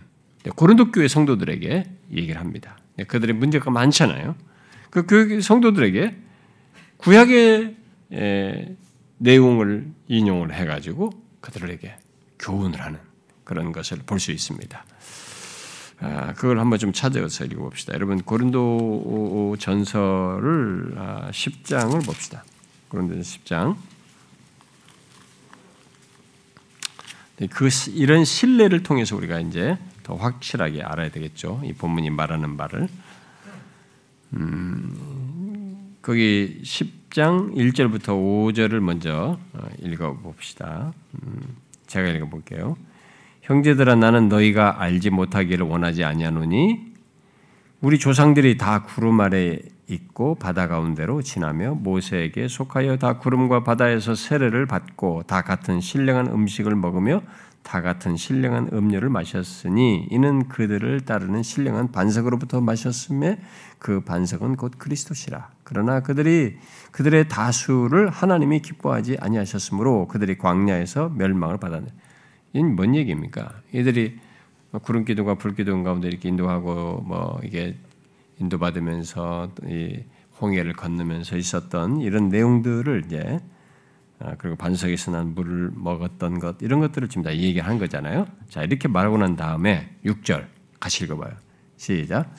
[0.55, 2.77] 고린도 교회 성도들에게 얘기를 합니다.
[3.07, 4.35] 그들의 문제가 많잖아요.
[4.89, 6.15] 그 교회 성도들에게
[6.97, 7.75] 구약의
[8.13, 8.75] 에,
[9.17, 11.95] 내용을 인용을 해가지고 그들에게
[12.39, 12.99] 교훈을 하는
[13.43, 14.85] 그런 것을 볼 수 있습니다.
[15.99, 17.93] 아, 그걸 한번 좀 찾아서 읽어봅시다.
[17.93, 20.95] 여러분 고린도 전서를
[21.31, 22.43] 10장을 아, 봅시다.
[22.89, 23.77] 고린도 10장.
[27.37, 31.61] 네, 그 이런 신뢰를 통해서 우리가 이제 더 확실하게 알아야 되겠죠.
[31.63, 32.87] 이 본문이 말하는 말을.
[34.33, 40.91] 음, 거기 10 장 1절부터 5절을 먼저 어, 읽어봅시다.
[41.13, 41.55] 음,
[41.87, 42.75] 제가 읽어볼게요.
[43.41, 46.91] 형제들아 나는 너희가 알지 못하기를 원하지 아니하노니
[47.79, 54.65] 우리 조상들이 다 구름 아래 있고 바다 가운데로 지나며 모세에게 속하여 다 구름과 바다에서 세례를
[54.65, 57.21] 받고 다 같은 신령한 음식을 먹으며
[57.63, 63.39] 다 같은 신령한 음료를 마셨으니 이는 그들을 따르는 신령한 반석으로부터 마셨음에
[63.79, 65.54] 그 반석은 곧 그리스도시라.
[65.65, 66.57] 그러나 그들이
[66.91, 71.87] 그들의 다수를 하나님이 기뻐하지 아니하셨으므로 그들이 광야에서 멸망을 받았네.
[72.53, 73.51] 이건 뭔 얘기입니까?
[73.73, 74.17] 이들이
[74.83, 77.75] 구름 기도가 불 기도 가운데 이렇게 인도하고 뭐 이게
[78.39, 80.03] 인도받으면서 이
[80.39, 83.39] 홍해를 건너면서 있었던 이런 내용들을 이제
[84.19, 88.27] 아, 그리고 반석에서 난 물을 먹었던 것 이런 것들을 지금 다 얘기한 거잖아요.
[88.49, 90.45] 자 이렇게 말하고 난 다음에 6절
[90.79, 91.33] 같이 읽어봐요.
[91.75, 92.33] 시작.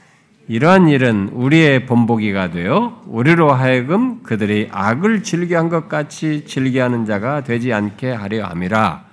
[0.48, 7.72] 이러한 일은 우리의 본보기가 되어 우리로 하여금 그들이 악을 즐겨한 것 같이 즐겨하는 자가 되지
[7.72, 9.06] 않게 하려 함이라.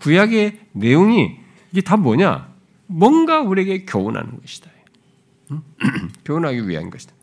[0.00, 1.38] 구약의 내용이
[1.72, 2.48] 이게 다 뭐냐?
[2.88, 4.70] 뭔가 우리에게 교훈하는 것이다.
[6.26, 7.14] 교훈하기 위한 것이다.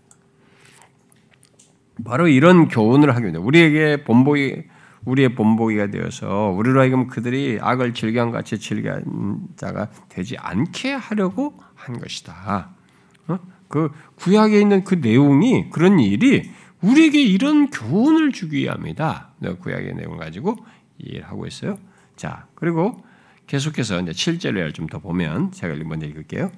[2.04, 4.64] 바로 이런 교훈을 하기 위해 우리에게 본보기
[5.06, 12.00] 우리의 본보기가 되어서 우리로 하여금 그들이 악을 즐겨 같이 즐겨한 자가 되지 않게 하려고 한
[12.00, 12.83] 것이다.
[13.28, 13.40] 어?
[13.68, 19.30] 그 구약에 있는 그 내용이 그런 일이 우리에게 이런 교훈을 주기 위함이다.
[19.62, 20.58] 구약의 내용 가지고
[21.00, 21.78] 이해를 하고 있어요.
[22.16, 23.04] 자, 그리고
[23.48, 26.52] 계속해서 이제 7절을 좀 더 보면 제가 먼저 읽을게요.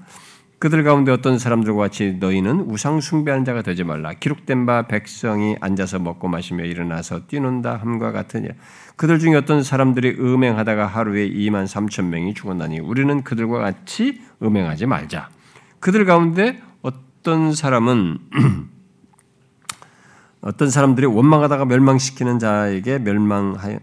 [0.58, 4.14] 그들 가운데 어떤 사람들과 같이 너희는 우상 숭배하는 자가 되지 말라.
[4.14, 8.50] 기록된 바 백성이 앉아서 먹고 마시며 일어나서 뛰논다 함과 같으냐.
[8.96, 15.30] 그들 중에 어떤 사람들이 음행하다가 하루에 2만 3천 명이 죽었나니 우리는 그들과 같이 음행하지 말자.
[15.80, 18.18] 그들 가운데 어떤 사람은
[20.42, 23.80] 어떤 사람들이 원망하다가 멸망시키는 자에게 멸망하여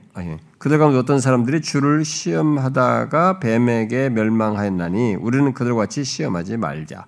[0.59, 7.07] 그들 가운데 어떤 사람들이 주를 시험하다가 뱀에게 멸망하였나니 우리는 그들과 같이 시험하지 말자.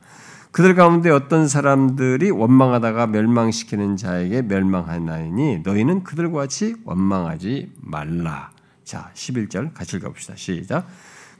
[0.50, 8.50] 그들 가운데 어떤 사람들이 원망하다가 멸망시키는 자에게 멸망하였나니 너희는 그들과 같이 원망하지 말라.
[8.82, 10.34] 자, 11절 같이 읽어봅시다.
[10.36, 10.86] 시작.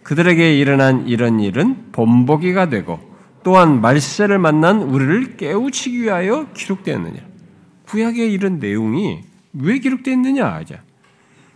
[0.04, 3.13] 그들에게 일어난 이런 일은 본보기가 되고
[3.44, 7.20] 또한 말세를 만난 우리를 깨우치기 위하여 기록되었느냐.
[7.86, 10.64] 구약의 이런 내용이 왜 기록되어 있느냐?
[10.64, 10.82] 자,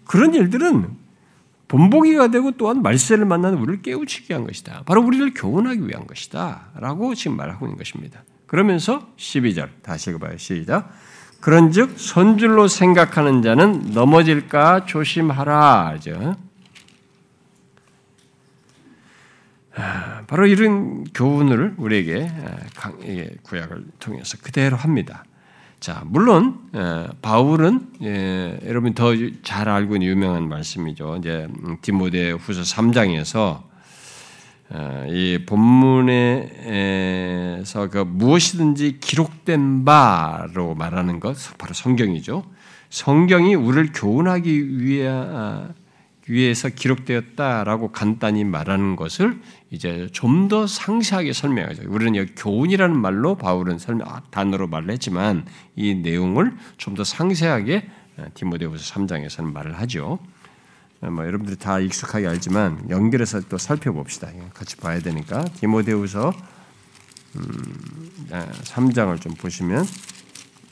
[0.05, 0.96] 그런 일들은
[1.66, 4.85] 본보기가 되고 또한 말세를 만나는 우리를 깨우치게 한 것이다.
[4.87, 6.68] 바로 우리를 교훈하기 위한 것이다.
[6.77, 8.22] 라고 지금 말하고 있는 것입니다.
[8.46, 10.38] 그러면서 12절 다시 읽어봐요.
[10.38, 10.90] 시작.
[11.40, 15.98] 그런즉 선줄로 생각하는 자는 넘어질까 조심하라.
[16.01, 16.37] 죠
[19.68, 19.68] 아,
[20.27, 22.31] 바로 이런 교훈을 우리에게
[23.43, 25.25] 구약을 통해서 그대로 합니다.
[25.81, 26.59] 자, 물론
[27.23, 29.14] 바울은 예, 여러분 더
[29.45, 31.17] 잘 알고 있는 유명한 말씀이죠.
[31.19, 33.62] 이제 음, 디모데 후서 3장에서
[34.71, 36.49] 어, 이 본문에서
[37.91, 42.45] 그 무엇이든지 기록된 바로 말하는 것 바로 성경이죠.
[42.91, 45.09] 성경이 우리를 교훈하기 위해
[46.29, 51.83] 위에서 기록되었다라고 간단히 말하는 것을 이제 좀 더 상세하게 설명하죠.
[51.88, 55.45] 우리는 여기 교훈이라는 말로 바울은 설명 아, 단어로 말을 했지만
[55.77, 60.19] 이 내용을 좀 더 상세하게 어, 디모데후서 3장에서는 말을 하죠.
[61.01, 64.29] 어, 뭐 여러분들이 다 익숙하게 알지만 연결해서 또 살펴봅시다.
[64.55, 66.33] 같이 봐야 되니까 디모데후서
[67.37, 69.85] 음, 3장을 아, 좀 보시면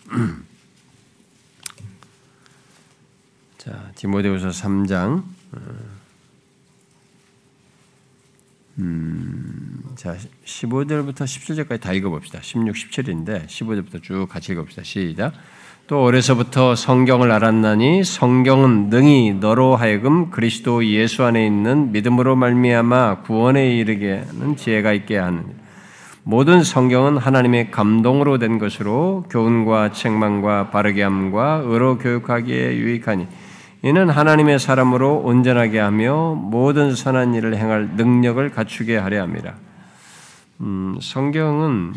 [3.58, 5.22] 자 디모데후서 3장
[8.78, 12.40] 음, 자, 15절부터 17절까지 다 읽어봅시다.
[12.42, 14.82] 16, 17인데 15절부터 쭉 같이 읽어봅시다.
[14.82, 15.32] 시작.
[15.86, 23.76] 또 어려서부터 성경을 알았나니 성경은 능히 너로 하여금 그리스도 예수 안에 있는 믿음으로 말미암아 구원에
[23.76, 25.44] 이르게 하는 지혜가 있게 하는
[26.24, 33.28] 모든 성경은 하나님의 감동으로 된 것으로 교훈과 책망과 바르게 함과 의로 교육하기에 유익하니
[33.82, 39.56] 이는 하나님의 사람으로 온전하게 하며 모든 선한 일을 행할 능력을 갖추게 하려 합니다.
[40.60, 41.92] 음, 성경은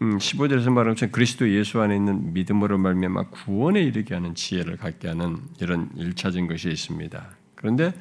[0.00, 5.08] 음, 15절에서 말한 것처럼 그리스도 예수 안에 있는 믿음으로 말미암아 구원에 이르게 하는 지혜를 갖게
[5.08, 7.30] 하는 이런 일차적인 것이 있습니다.
[7.56, 7.92] 그런데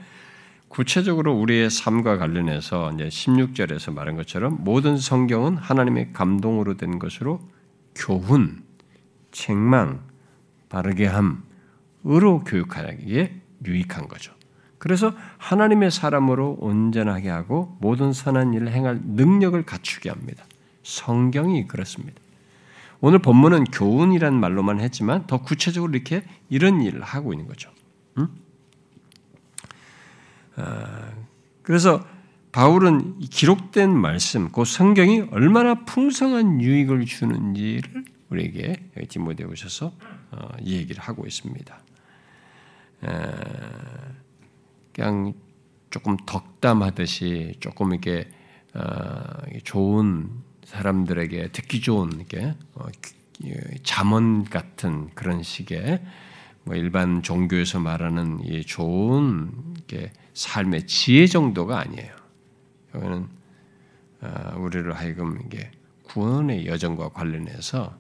[0.68, 7.40] 구체적으로 우리의 삶과 관련해서 이제 16절에서 말한 것처럼 모든 성경은 하나님의 감동으로 된 것으로
[7.96, 8.64] 교훈,
[9.32, 10.02] 책망,
[10.70, 11.47] 바르게 함,
[12.04, 14.34] 의로 교육하기에 유익한 거죠.
[14.78, 20.46] 그래서 하나님의 사람으로 온전하게 하고 모든 선한 일을 행할 능력을 갖추게 합니다.
[20.84, 22.22] 성경이 그렇습니다.
[23.00, 27.72] 오늘 본문은 교훈이란 말로만 했지만 더 구체적으로 이렇게 이런 일을 하고 있는 거죠.
[28.18, 28.28] 응?
[30.56, 31.12] 아,
[31.62, 32.06] 그래서
[32.52, 39.92] 바울은 기록된 말씀, 그 성경이 얼마나 풍성한 유익을 주는지를 우리에게 디모데오셔서
[40.32, 41.80] 어, 얘기를 하고 있습니다.
[44.94, 45.34] 그냥
[45.90, 48.30] 조금 덕담하듯이 조금 이렇게
[48.74, 48.84] 어,
[49.64, 50.30] 좋은
[50.66, 52.86] 사람들에게 듣기 좋은 이렇게 어,
[53.84, 56.04] 잠언 같은 그런 식의
[56.64, 59.52] 뭐 일반 종교에서 말하는 이 좋은
[60.34, 62.14] 삶의 지혜 정도가 아니에요.
[62.96, 63.28] 여기는
[64.22, 65.72] 어, 우리를 하여금 이게
[66.04, 67.98] 구원의 여정과 관련해서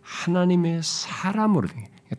[0.00, 1.68] 하나님의 사람으로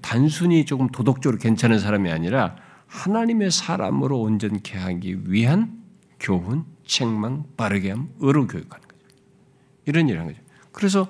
[0.01, 2.55] 단순히 조금 도덕적으로 괜찮은 사람이 아니라
[2.87, 5.83] 하나님의 사람으로 온전케 하기 위한
[6.19, 8.99] 교훈, 책망, 바르게 함, 의로 교육하는 거죠.
[9.85, 10.45] 이런 일을 하는 거죠.
[10.71, 11.07] 그래서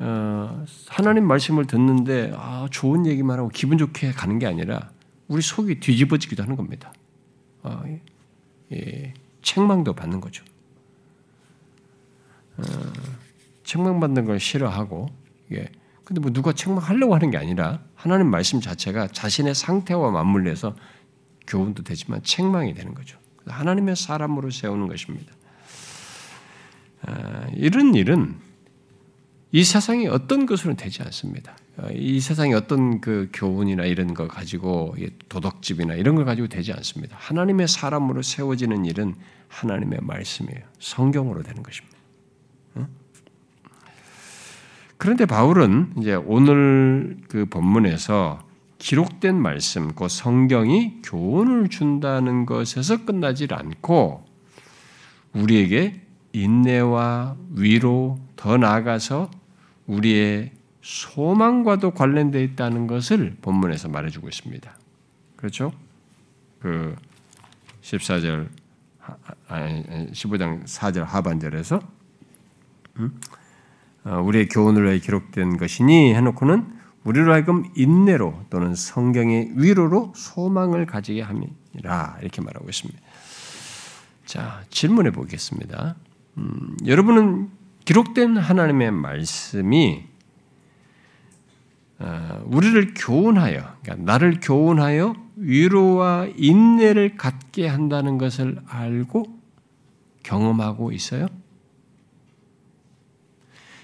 [0.00, 4.90] 어, 하나님 말씀을 듣는데 아, 좋은 얘기만 하고 기분 좋게 가는 게 아니라
[5.26, 6.92] 우리 속이 뒤집어지기도 하는 겁니다.
[7.62, 7.82] 어,
[8.72, 10.44] 예, 책망도 받는 거죠.
[12.58, 12.62] 어,
[13.64, 15.08] 책망받는 걸 싫어하고
[15.52, 15.68] 예.
[16.08, 20.74] 근데 뭐 누가 책망하려고 하는 게 아니라 하나님 말씀 자체가 자신의 상태와 맞물려서
[21.46, 23.18] 교훈도 되지만 책망이 되는 거죠.
[23.44, 25.30] 하나님의 사람으로 세우는 것입니다.
[27.02, 28.36] 아, 이런 일은
[29.52, 31.58] 이 세상이 어떤 것으로 되지 않습니다.
[31.76, 34.96] 아, 이 세상이 어떤 그 교훈이나 이런 거 가지고
[35.28, 37.18] 도덕집이나 이런 걸 가지고 되지 않습니다.
[37.20, 39.14] 하나님의 사람으로 세워지는 일은
[39.48, 40.64] 하나님의 말씀이에요.
[40.78, 41.98] 성경으로 되는 것입니다.
[44.98, 48.40] 그런데 바울은 이제 오늘 그 본문에서
[48.78, 54.26] 기록된 말씀, 그 성경이 교훈을 준다는 것에서 끝나질 않고
[55.32, 56.00] 우리에게
[56.32, 59.30] 인내와 위로 더 나아가서
[59.86, 64.76] 우리의 소망과도 관련되어 있다는 것을 본문에서 말해주고 있습니다.
[65.36, 65.72] 그렇죠?
[66.60, 66.94] 그
[67.82, 68.48] 14절,
[69.48, 71.80] 15장 4절 하반절에서
[72.96, 73.20] 음?
[74.04, 82.18] 어, 우리의 교훈을 기록된 것이니 해놓고는 우리로 하여금 인내로 또는 성경의 위로로 소망을 가지게 함이라
[82.20, 83.00] 이렇게 말하고 있습니다.
[84.26, 85.96] 자 질문해 보겠습니다.
[86.38, 87.50] 음, 여러분은
[87.84, 90.04] 기록된 하나님의 말씀이
[92.00, 99.24] 어, 우리를 교훈하여, 그러니까 나를 교훈하여 위로와 인내를 갖게 한다는 것을 알고
[100.22, 101.26] 경험하고 있어요?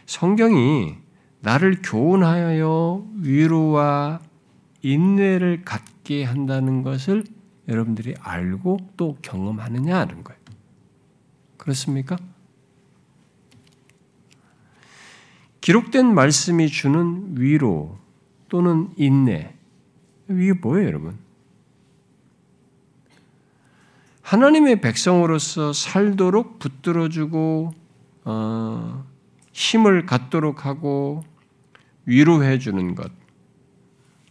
[0.07, 0.97] 성경이
[1.41, 4.21] 나를 교훈하여 위로와
[4.83, 7.25] 인내를 갖게 한다는 것을
[7.69, 10.41] 여러분들이 알고 또 경험하느냐 하는 거예요.
[11.57, 12.17] 그렇습니까?
[15.61, 17.99] 기록된 말씀이 주는 위로
[18.51, 19.55] 또는 인내
[20.29, 21.19] 이게 뭐예요, 여러분?
[24.21, 27.73] 하나님의 백성으로서 살도록 붙들어주고
[28.25, 29.07] 어,
[29.55, 31.25] 힘을 갖도록 하고
[32.05, 33.11] 위로해 주는 것.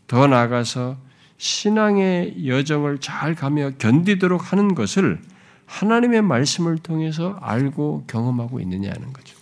[0.06, 0.98] 더 나아가서
[1.38, 5.22] 신앙의 여정을 잘 가며 견디도록 하는 것을
[5.66, 9.36] 하나님의 말씀을 통해서 알고 경험하고 있느냐 하는 거죠.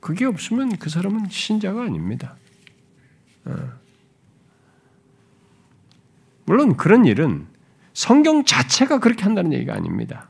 [0.00, 2.36] 그게 없으면 그 사람은 신자가 아닙니다.
[3.44, 3.54] 어.
[6.46, 7.46] 물론 그런 일은
[7.92, 10.28] 성경 자체가 그렇게 한다는 얘기가 아닙니다.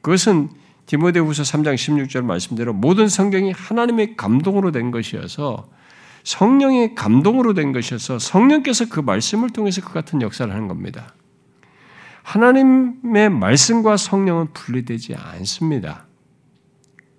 [0.00, 0.48] 그것은
[0.88, 5.68] 디모데후서 3장 16절 말씀대로 모든 성경이 하나님의 감동으로 된 것이어서
[6.24, 11.14] 성령의 감동으로 된 것이어서 성령께서 그 말씀을 통해서 그 같은 역사를 하는 겁니다.
[12.22, 16.06] 하나님의 말씀과 성령은 분리되지 않습니다.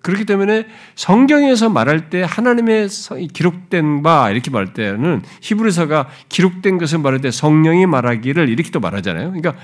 [0.02, 0.66] 그렇기 때문에
[0.96, 2.88] 성경에서 말할 때 하나님의
[3.32, 9.32] 기록된 바 이렇게 말할 때는 히브리서가 기록된 것을 말할 때 성령이 말하기를 이렇게 또 말하잖아요.
[9.32, 9.54] 그러니까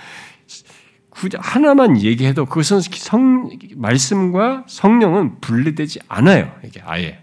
[1.39, 6.55] 하나만 얘기해도 그것은 성, 말씀과 성령은 분리되지 않아요.
[6.65, 7.23] 이게 아예.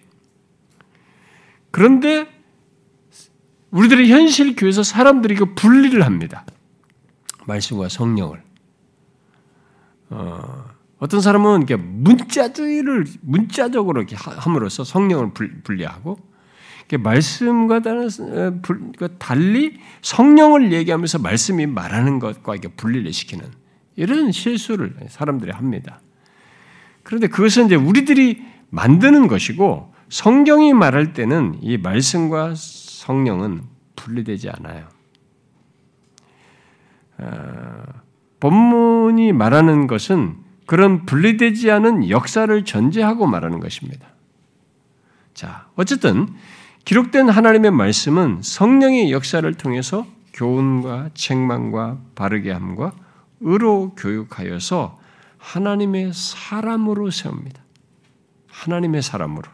[1.71, 2.27] 그런데
[3.71, 6.45] 우리들의 현실 교회에서 사람들이 그 분리를 합니다.
[7.45, 8.41] 말씀과 성령을.
[10.09, 10.65] 어,
[10.99, 15.31] 어떤 사람은 이렇게 문자주의를 문자적으로 이렇게 함으로써 성령을
[15.63, 16.17] 분리하고
[16.99, 23.62] 말씀과 그 달리 성령을 얘기하면서 말씀이 말하는 것과 이게 분리를 시키는
[23.95, 25.99] 이런 실수를 사람들이 합니다.
[27.03, 33.63] 그런데 그것은 이제 우리들이 만드는 것이고 성경이 말할 때는 이 말씀과 성령은
[33.95, 34.87] 분리되지 않아요.
[37.17, 37.83] 어,
[38.39, 44.07] 본문이 말하는 것은 그런 분리되지 않은 역사를 전제하고 말하는 것입니다.
[45.33, 46.27] 자, 어쨌든
[46.85, 52.93] 기록된 하나님의 말씀은 성령의 역사를 통해서 교훈과 책망과 바르게 함과
[53.43, 54.99] 의로 교육하여서
[55.37, 57.61] 하나님의 사람으로 세웁니다.
[58.47, 59.49] 하나님의 사람으로.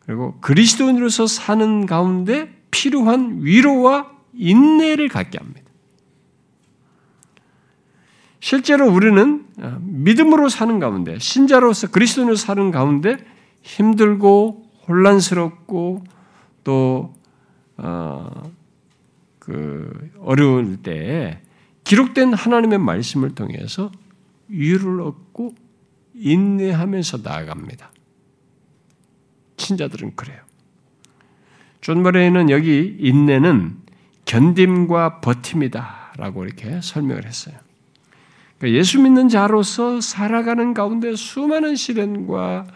[0.00, 5.68] 그리고 그리스도인으로서 사는 가운데 필요한 위로와 인내를 갖게 합니다.
[8.40, 9.46] 실제로 우리는
[9.80, 13.18] 믿음으로 사는 가운데, 신자로서 그리스도인으로 사는 가운데
[13.62, 16.04] 힘들고 혼란스럽고
[16.64, 17.14] 또,
[17.76, 18.50] 어,
[19.38, 21.42] 그, 어려울 때
[21.88, 23.90] 기록된 하나님의 말씀을 통해서
[24.48, 25.54] 위로를 얻고
[26.12, 27.90] 인내하면서 나아갑니다.
[29.56, 30.38] 신자들은 그래요.
[31.80, 33.78] 존 머레이는 여기 인내는
[34.26, 37.56] 견딤과 버팀이다 라고 이렇게 설명을 했어요.
[38.58, 42.66] 그러니까 예수 믿는 자로서 살아가는 가운데 수많은 시련과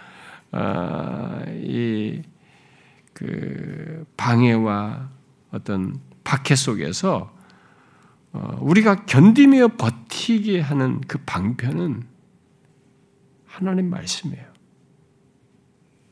[0.53, 2.47] 아, 이그
[4.17, 5.11] 방해와
[5.51, 7.42] 어떤 박해 속에서 어,
[8.33, 12.07] 우리가 견디며 버티게 하는 그 방편은
[13.47, 14.53] 하나님 말씀이에요.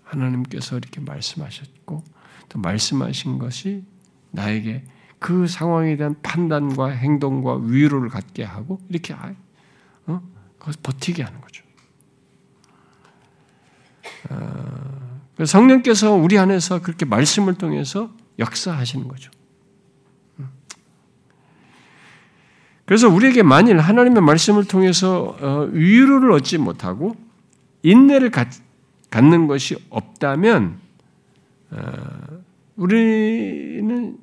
[0.05, 2.05] 하나님께서 이렇게 말씀하셨고
[2.49, 3.85] 또 말씀하신 것이
[4.33, 4.85] 나에게
[5.19, 9.15] 그 상황에 대한 판단과 행동과 위로를 갖게 하고 이렇게
[10.07, 10.21] 어?
[10.59, 11.65] 그것을 버티게 하는 거죠.
[14.31, 19.31] 어, 성령께서 우리 안에서 그렇게 말씀을 통해서 역사하시는 거죠.
[22.91, 27.15] 그래서 우리에게 만일 하나님의 말씀을 통해서 어, 위로를 얻지 못하고
[27.85, 28.33] 인내를
[29.11, 30.81] 갖는 것이 없다면
[31.71, 31.79] 어,
[32.75, 34.19] 우리는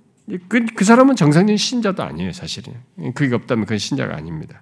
[0.49, 2.73] 그, 그 사람은 정상적인 신자도 아니에요, 사실은.
[3.15, 4.61] 그게 없다면 그건 신자가 아닙니다.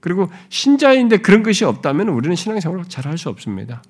[0.00, 3.82] 그리고 신자인데 그런 것이 없다면 우리는 신앙생활을 잘 할 수 없습니다.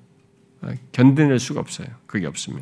[0.63, 1.87] 어, 견뎌낼 수가 없어요.
[2.07, 2.61] 그게 없으면.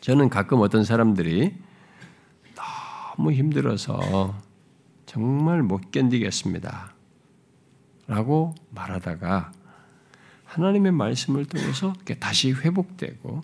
[0.00, 1.54] 저는 가끔 어떤 사람들이
[2.56, 4.34] 너무 힘들어서
[5.10, 6.94] 정말 못 견디겠습니다.
[8.06, 9.50] 라고 말하다가
[10.44, 13.42] 하나님의 말씀을 통해서 다시 회복되고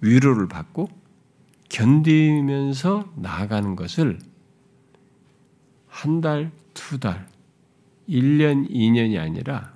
[0.00, 0.88] 위로를 받고
[1.68, 4.20] 견디면서 나아가는 것을
[5.86, 7.28] 한 달, 두 달,
[8.08, 9.74] 1년, 2년이 아니라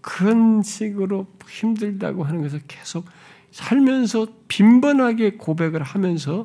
[0.00, 3.06] 그런 식으로 힘들다고 하는 것을 계속
[3.52, 6.44] 살면서 빈번하게 고백을 하면서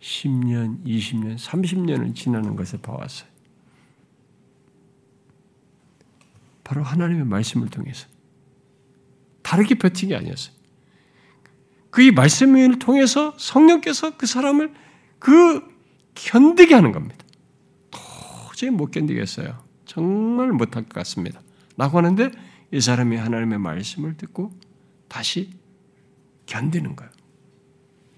[0.00, 3.28] 10년, 20년, 30년을 지나는 것을 봐왔어요.
[6.64, 8.08] 바로 하나님의 말씀을 통해서.
[9.42, 10.54] 다르게 버틴 게 아니었어요.
[11.90, 14.74] 그 말씀을 통해서 성령께서 그 사람을
[15.18, 15.62] 그
[16.14, 17.24] 견디게 하는 겁니다.
[17.90, 19.62] 도저히 못 견디겠어요.
[19.84, 21.40] 정말 못할 것 같습니다.
[21.76, 22.30] 라고 하는데
[22.72, 24.52] 이 사람이 하나님의 말씀을 듣고
[25.08, 25.50] 다시
[26.46, 27.12] 견디는 거예요.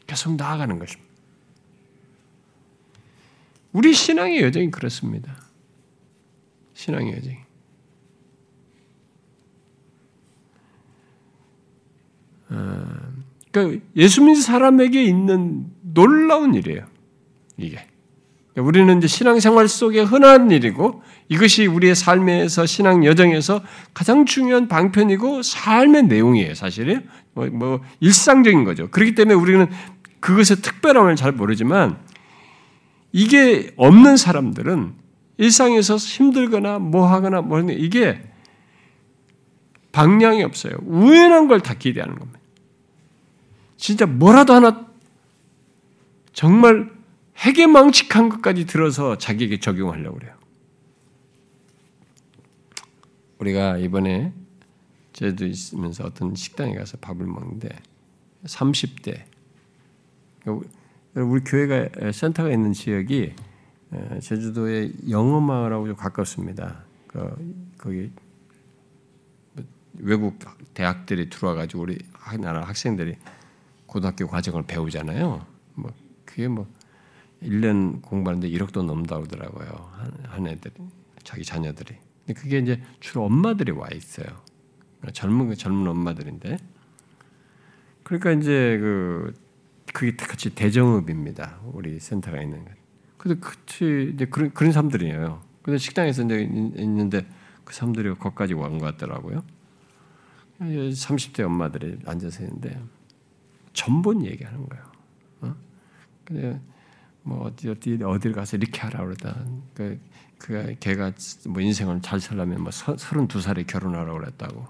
[0.06, 1.07] 계속 나아가는 것입니다.
[3.72, 5.36] 우리 신앙의 여정이 그렇습니다.
[6.74, 7.36] 신앙의 여정이.
[12.50, 12.86] 어,
[13.50, 16.86] 그러니까 예수 믿는 사람에게 있는 놀라운 일이에요.
[17.56, 17.84] 이게.
[18.52, 23.62] 그러니까 우리는 이제 신앙생활 속에 흔한 일이고 이것이 우리의 삶에서 신앙 여정에서
[23.92, 27.06] 가장 중요한 방편이고 삶의 내용이에요, 사실은.
[27.34, 28.88] 뭐, 뭐 일상적인 거죠.
[28.90, 29.68] 그렇기 때문에 우리는
[30.20, 31.98] 그것의 특별함을 잘 모르지만
[33.12, 34.94] 이게 없는 사람들은
[35.38, 38.20] 일상에서 힘들거나 뭐 하거나 뭐 하는 이게
[39.92, 40.74] 방향이 없어요.
[40.82, 42.38] 우연한 걸 다 기대하는 겁니다.
[43.76, 44.86] 진짜 뭐라도 하나
[46.32, 46.90] 정말
[47.36, 50.34] 해괴망측한 것까지 들어서 자기에게 적용하려고 그래요.
[53.38, 54.32] 우리가 이번에
[55.12, 57.68] 제주 있으면서 어떤 식당에 가서 밥을 먹는데
[58.44, 59.24] 30대
[61.14, 63.34] 우리 교회가 센터가 있는 지역이
[64.20, 66.84] 제주도의 영어마을하고 좀 가깝습니다.
[67.06, 68.10] 그, 거기
[69.94, 70.38] 외국
[70.74, 71.98] 대학들이 들어와가지고 우리
[72.40, 73.16] 나라 학생들이
[73.86, 75.46] 고등학교 과정을 배우잖아요.
[75.74, 75.92] 뭐
[76.24, 76.66] 그게 뭐
[77.42, 79.90] 1년 공부하는데 1억도 넘다 그러더라고요.
[79.92, 80.74] 한, 한 애들이
[81.24, 81.96] 자기 자녀들이.
[82.26, 84.26] 근데 그게 이제 주로 엄마들이 와 있어요.
[85.12, 86.58] 젊은 젊은 엄마들인데
[88.02, 89.32] 그러니까 이제 그
[89.92, 91.60] 그게 같이 대정읍입니다.
[91.72, 92.70] 우리 센터가 있는 거.
[93.16, 95.42] 근데 그치 이제 그런 그런 사람들이에요.
[95.62, 97.26] 근데 식당에서 이제 있는데
[97.64, 99.42] 그 사람들이 거기까지 온 것 같더라고요.
[100.60, 102.80] 30대 엄마들이 앉아서 있는데
[103.72, 104.84] 전본 얘기하는 거예요.
[105.42, 105.56] 어?
[106.24, 106.60] 근데
[107.22, 109.44] 뭐 어디 어디 어딜 가서 이렇게 하라 그러다.
[109.74, 110.00] 그
[110.38, 111.12] 그가 걔가
[111.48, 114.66] 뭐 인생을 잘 살려면 뭐 서른두 살에 결혼하라고 그랬다고.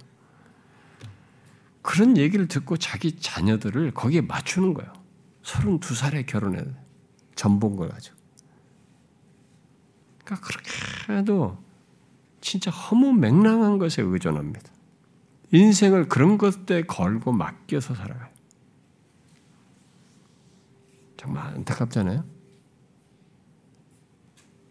[1.83, 4.93] 그런 얘기를 듣고 자기 자녀들을 거기에 맞추는 거예요.
[5.49, 6.63] 서른두 살에 결혼해
[7.35, 8.17] 전본 걸 가지고.
[10.23, 10.71] 그러니까 그렇게
[11.15, 11.57] 해도
[12.43, 14.71] 진짜 허무맹랑한 것에 의존합니다.
[15.51, 18.29] 인생을 그런 것에 걸고 맡겨서 살아가요.
[21.17, 22.25] 정말 안타깝잖아요.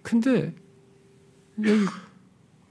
[0.04, 0.54] 근데
[1.66, 1.86] 여기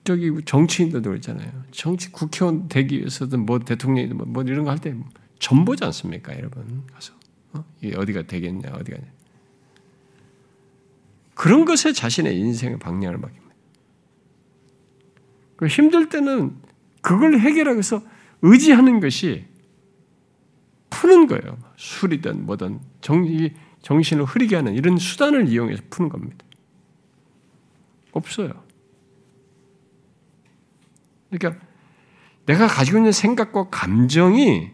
[0.04, 1.64] 저기 정치인들도 있잖아요.
[1.72, 4.96] 정치 국회의원 되기 위해서든 뭐 대통령이든 뭐 이런 거 할 때
[5.40, 7.12] 전보지 않습니까, 여러분 가서
[7.56, 7.98] 어?
[8.00, 8.98] 어디가 되겠냐, 어디가
[11.34, 13.54] 그런 것에 자신의 인생의 방향을 맡깁니다.
[15.56, 16.56] 그 힘들 때는
[17.02, 18.02] 그걸 해결하기 위해서
[18.42, 19.46] 의지하는 것이
[20.90, 21.58] 푸는 거예요.
[21.76, 23.24] 술이든 뭐든 정,
[23.82, 26.44] 정신을 흐리게 하는 이런 수단을 이용해서 푸는 겁니다.
[28.12, 28.64] 없어요.
[31.30, 31.64] 그러니까
[32.46, 34.70] 내가 가지고 있는 생각과 감정이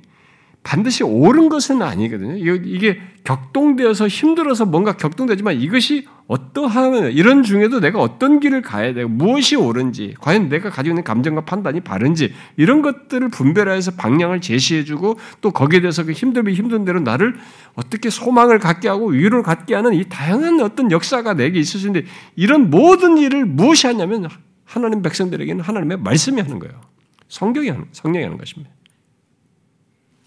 [0.62, 2.36] 반드시 옳은 것은 아니거든요.
[2.36, 9.56] 이게 격동되어서 힘들어서 뭔가 격동되지만 이것이 어떠하면 이런 중에도 내가 어떤 길을 가야 되고 무엇이
[9.56, 15.80] 옳은지 과연 내가 가지고 있는 감정과 판단이 바른지 이런 것들을 분별해서 방향을 제시해주고 또 거기에
[15.80, 17.34] 대해서 그 힘들면 힘든 대로 나를
[17.74, 22.06] 어떻게 소망을 갖게 하고 위로를 갖게 하는 이 다양한 어떤 역사가 내게 있을 수 있는데
[22.36, 24.28] 이런 모든 일을 무엇이 하냐면
[24.64, 26.80] 하나님 백성들에게는 하나님의 말씀이 하는 거예요.
[27.28, 28.72] 성경이 하는 성령이 하는 것입니다.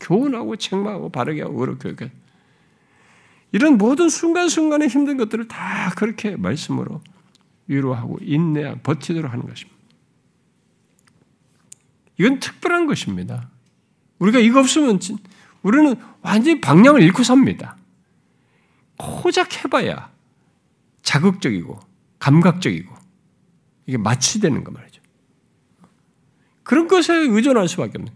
[0.05, 2.11] 교훈하고 책망하고 바르게 하고 그렇게 이렇게
[3.51, 7.01] 이런 모든 순간순간의 힘든 것들을 다 그렇게 말씀으로
[7.67, 9.75] 위로하고 인내하고 버티도록 하는 것입니다.
[12.17, 13.49] 이건 특별한 것입니다.
[14.19, 14.99] 우리가 이거 없으면
[15.63, 17.75] 우리는 완전히 방향을 잃고 삽니다.
[18.97, 20.11] 고작 해봐야
[21.01, 21.79] 자극적이고
[22.19, 22.95] 감각적이고
[23.87, 25.01] 이게 마취되는 거 말이죠.
[26.63, 28.13] 그런 것에 의존할 수밖에 없는.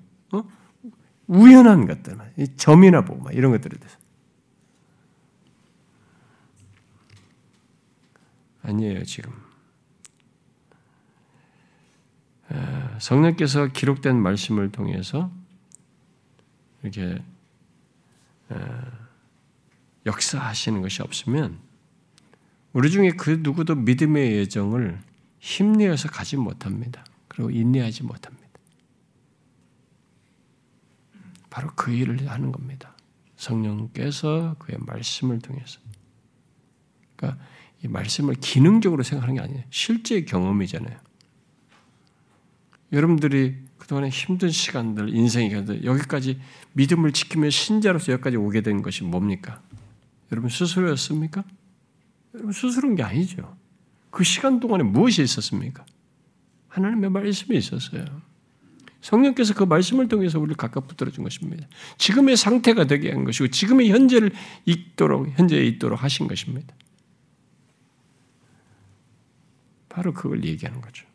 [1.30, 1.34] 어?
[1.34, 2.18] 우연한 것들,
[2.58, 3.98] 점이나 보고 막 이런 것들에 대해서.
[8.64, 9.32] 아니에요, 지금.
[13.00, 15.32] 성령께서 기록된 말씀을 통해서
[16.82, 17.24] 이렇게
[20.06, 21.60] 역사하시는 것이 없으면
[22.74, 25.00] 우리 중에 그 누구도 믿음의 예정을
[25.40, 27.06] 힘내어서 가지 못합니다.
[27.28, 28.39] 그리고 인내하지 못합니다.
[31.50, 32.96] 바로 그 일을 하는 겁니다.
[33.36, 35.80] 성령께서 그의 말씀을 통해서.
[37.16, 37.44] 그러니까
[37.84, 39.64] 이 말씀을 기능적으로 생각하는 게 아니에요.
[39.70, 40.98] 실제 경험이잖아요.
[42.92, 45.52] 여러분들이 그동안에 힘든 시간들, 인생이
[45.84, 46.40] 여기까지
[46.74, 49.62] 믿음을 지키며 신자로서 여기까지 오게 된 것이 뭡니까?
[50.32, 51.44] 여러분 스스로였습니까?
[52.36, 53.58] 여러분 스스로인 게 아니죠.
[54.12, 55.86] 그 시간 동안에 무엇이 있었습니까?
[56.68, 58.06] 하나님의 말씀이 있었어요.
[59.02, 61.68] 성령께서 그 말씀을 통해서 우리를 각각 붙들어 준 것입니다.
[61.98, 64.32] 지금의 상태가 되게 한 것이고 지금의 현재를
[64.66, 66.74] 있도록 현재에 있도록 하신 것입니다.
[69.88, 71.06] 바로 그걸 얘기하는 거죠.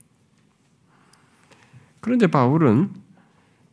[2.01, 2.91] 그런데 바울은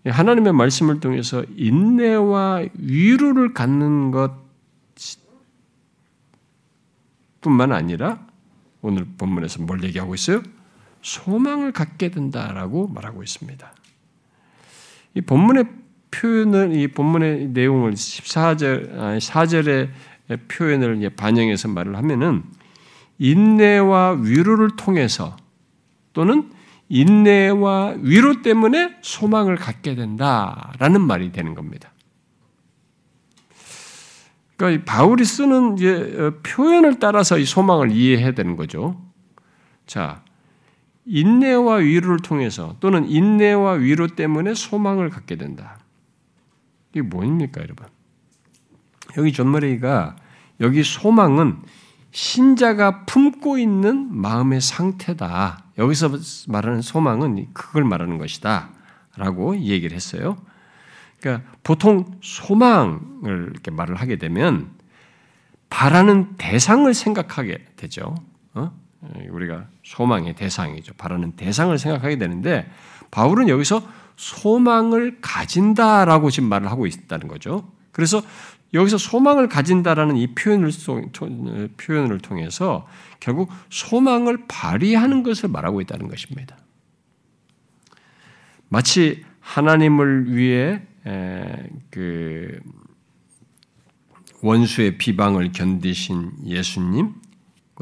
[0.06, 4.34] 하나님의 말씀을 통해서 인내와 위로를 갖는 것
[7.42, 8.26] 뿐만 아니라
[8.82, 10.42] 오늘 본문에서 뭘 얘기하고 있어요?
[11.02, 13.74] 소망을 갖게 된다라고 말하고 있습니다.
[15.14, 15.66] 이 본문의
[16.12, 19.90] 표현을 이 본문의 내용을 14절 4절의
[20.48, 22.44] 표현을 반영해서 말을 하면은
[23.18, 25.36] 인내와 위로를 통해서
[26.14, 26.50] 또는
[26.90, 31.92] 인내와 위로 때문에 소망을 갖게 된다라는 말이 되는 겁니다.
[34.58, 39.02] 그러니까 바울이 쓰는 이제 표현을 따라서 이 소망을 이해해야 되는 거죠.
[39.88, 40.24] 자,
[41.12, 45.78] 인내와 위로를 통해서 또는 인내와 위로 때문에 소망을 갖게 된다.
[46.92, 47.88] 이게 뭐입니까, 여러분?
[49.18, 50.16] 여기 존 머레이가
[50.62, 51.58] 여기 소망은
[52.12, 55.66] 신자가 품고 있는 마음의 상태다.
[55.78, 56.12] 여기서
[56.48, 58.70] 말하는 소망은 그걸 말하는 것이다.
[59.18, 60.38] 라고 얘기를 했어요.
[61.20, 64.72] 그러니까 보통 소망을 이렇게 말을 하게 되면
[65.70, 68.16] 바라는 대상을 생각하게 되죠.
[68.54, 68.72] 어?
[69.30, 70.94] 우리가 소망의 대상이죠.
[70.94, 72.70] 바라는 대상을 생각하게 되는데
[73.10, 73.82] 바울은 여기서
[74.16, 77.72] 소망을 가진다라고 지금 말을 하고 있다는 거죠.
[77.92, 78.22] 그래서
[78.74, 80.72] 여기서 소망을 가진다라는 이 표현을,
[81.78, 82.88] 표현을 통해서
[83.20, 86.58] 결국 소망을 발휘하는 것을 말하고 있다는 것입니다.
[88.70, 90.82] 마치 하나님을 위해
[91.90, 92.60] 그
[94.42, 97.14] 원수의 비방을 견디신 예수님,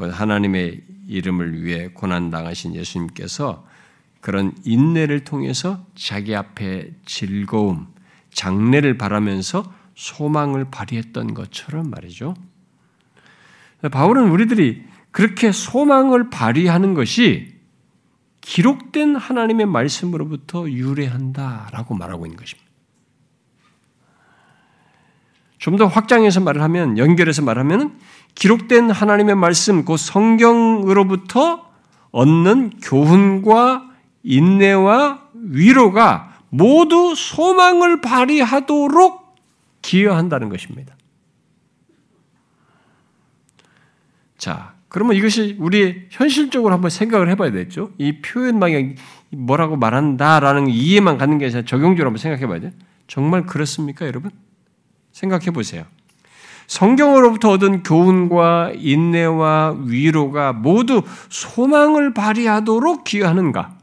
[0.08, 3.66] 하나님의 이름을 위해 고난 당하신 예수님께서
[4.20, 7.88] 그런 인내를 통해서 자기 앞에 즐거움,
[8.32, 12.34] 장래를 바라면서 소망을 발휘했던 것처럼 말이죠.
[13.90, 17.54] 바울은 우리들이 그렇게 소망을 발휘하는 것이
[18.40, 22.70] 기록된 하나님의 말씀으로부터 유래한다라고 말하고 있는 것입니다.
[25.60, 27.98] 좀 더 확장해서 말을 하면, 연결해서 말하면,
[28.34, 31.70] 기록된 하나님의 말씀, 그 성경으로부터
[32.10, 33.90] 얻는 교훈과
[34.22, 39.36] 인내와 위로가 모두 소망을 발휘하도록
[39.82, 40.96] 기여한다는 것입니다.
[44.36, 47.92] 자, 그러면 이것이 우리 현실적으로 한번 생각을 해봐야 되겠죠?
[47.98, 48.96] 이 표현망이
[49.30, 52.72] 뭐라고 말한다라는 이해만 갖는 게 아니라 적용적으로 한번 생각해 봐야 돼.
[53.06, 54.30] 정말 그렇습니까, 여러분?
[55.12, 55.84] 생각해 보세요.
[56.70, 63.76] 성경으로부터 얻은 교훈과 인내와 위로가 모두 소망을 발휘하도록 기여하는가?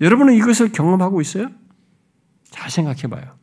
[0.00, 1.48] 여러분은 이것을 경험하고 있어요?
[2.48, 3.36] 잘 생각해 봐요.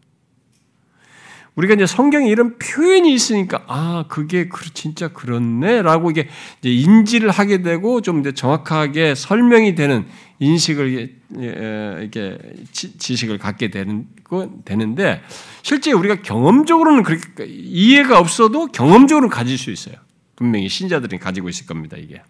[1.57, 6.29] 우리가 이제 성경에 이런 표현이 있으니까 아 그게 진짜 그렇네라고 이게
[6.61, 10.05] 인지를 하게 되고 좀 이제 정확하게 설명이 되는
[10.37, 12.37] 인식을 이렇게
[12.71, 15.23] 지식을 갖게 되는 거 되는데
[15.63, 19.95] 실제 우리가 경험적으로는 그렇게 이해가 없어도 경험적으로 가질 수 있어요.
[20.35, 22.21] 분명히 신자들이 가지고 있을 겁니다 이게.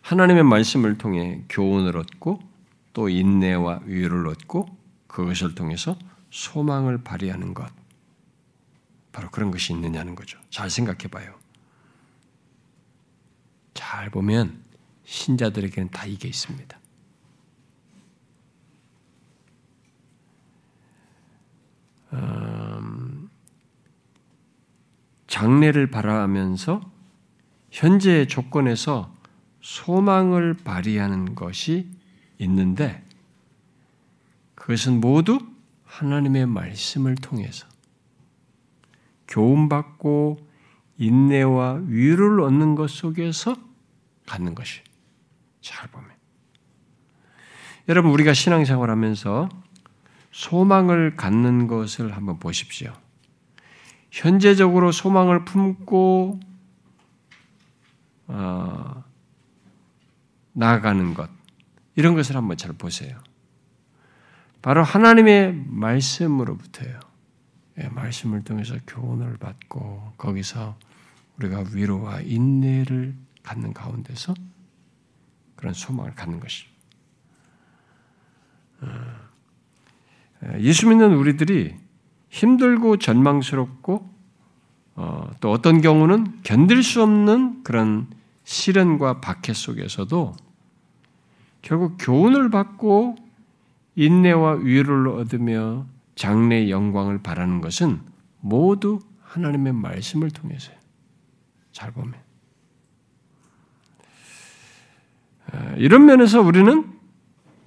[0.00, 2.40] 하나님의 말씀을 통해 교훈을 얻고
[2.94, 4.66] 또 인내와 위로를 얻고
[5.08, 5.98] 그것을 통해서
[6.30, 7.70] 소망을 발휘하는 것.
[9.12, 10.38] 바로 그런 것이 있느냐는 거죠.
[10.50, 11.34] 잘 생각해 봐요.
[13.74, 14.62] 잘 보면
[15.04, 16.78] 신자들에게는 다 이게 있습니다.
[22.12, 23.30] 음,
[25.26, 26.80] 장래를 바라면서
[27.70, 29.14] 현재의 조건에서
[29.60, 31.88] 소망을 발휘하는 것이
[32.38, 33.04] 있는데
[34.54, 35.38] 그것은 모두
[35.98, 37.66] 하나님의 말씀을 통해서
[39.26, 40.38] 교훈받고
[40.96, 43.56] 인내와 위로를 얻는 것 속에서
[44.26, 44.80] 갖는 것이
[45.60, 46.08] 잘 보면
[47.88, 49.48] 여러분 우리가 신앙생활 하면서
[50.30, 52.92] 소망을 갖는 것을 한번 보십시오.
[54.12, 56.38] 현재적으로 소망을 품고
[58.28, 59.04] 어,
[60.52, 61.28] 나아가는 것
[61.96, 63.18] 이런 것을 한번 잘 보세요.
[64.62, 67.00] 바로 하나님의 말씀으로부터요.
[67.80, 70.76] 예, 말씀을 통해서 교훈을 받고 거기서
[71.38, 74.34] 우리가 위로와 인내를 갖는 가운데서
[75.54, 76.68] 그런 소망을 갖는 것이죠.
[78.80, 78.88] 어,
[80.44, 81.76] 예, 예수 믿는 우리들이
[82.30, 84.18] 힘들고 절망스럽고
[84.96, 88.08] 어, 또 어떤 경우는 견딜 수 없는 그런
[88.42, 90.34] 시련과 박해 속에서도
[91.62, 93.27] 결국 교훈을 받고
[93.98, 95.84] 인내와 위로를 얻으며
[96.14, 98.00] 장래의 영광을 바라는 것은
[98.40, 100.76] 모두 하나님의 말씀을 통해서요.
[101.72, 102.14] 잘 보면.
[105.50, 106.92] 아, 이런 면에서 우리는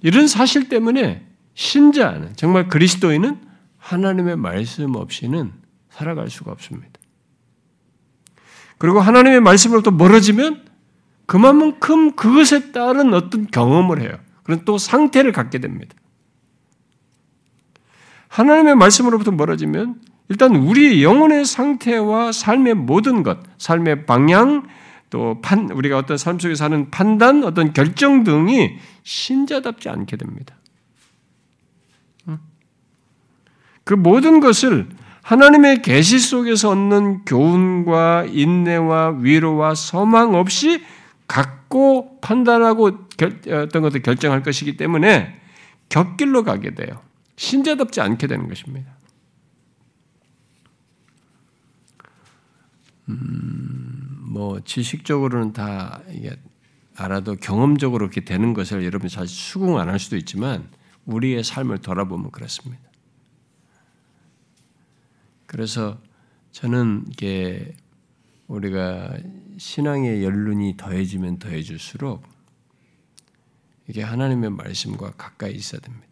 [0.00, 3.38] 이런 사실 때문에 신자는 정말 그리스도인은
[3.76, 5.52] 하나님의 말씀 없이는
[5.90, 6.92] 살아갈 수가 없습니다.
[8.78, 10.64] 그리고 하나님의 말씀으로부터 멀어지면
[11.26, 14.18] 그만큼 그것에 따른 어떤 경험을 해요.
[14.44, 15.94] 그런 또 상태를 갖게 됩니다.
[18.32, 24.66] 하나님의 말씀으로부터 멀어지면 일단 우리 영혼의 상태와 삶의 모든 것, 삶의 방향,
[25.10, 30.56] 또 판, 우리가 어떤 삶 속에서 하는 판단, 어떤 결정 등이 신자답지 않게 됩니다.
[33.84, 34.88] 그 모든 것을
[35.22, 40.82] 하나님의 계시 속에서 얻는 교훈과 인내와 위로와 소망 없이
[41.26, 45.38] 갖고 판단하고 결, 어떤 것을 결정할 것이기 때문에
[45.90, 47.11] 곁길로 가게 돼요.
[47.36, 48.96] 신자답지 않게 되는 것입니다.
[53.08, 56.36] 음, 뭐 지식적으로는 다 이게
[56.96, 60.68] 알아도 경험적으로 그렇게 되는 것을 여러분 사실 수긍 안 할 수도 있지만
[61.06, 62.82] 우리의 삶을 돌아보면 그렇습니다.
[65.46, 66.00] 그래서
[66.52, 67.74] 저는 이게
[68.46, 69.16] 우리가
[69.58, 72.22] 신앙의 연륜이 더해지면 더해질수록
[73.88, 76.06] 이게 하나님의 말씀과 가까이 있어야 됩니다.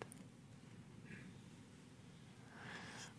[3.08, 3.09] 어,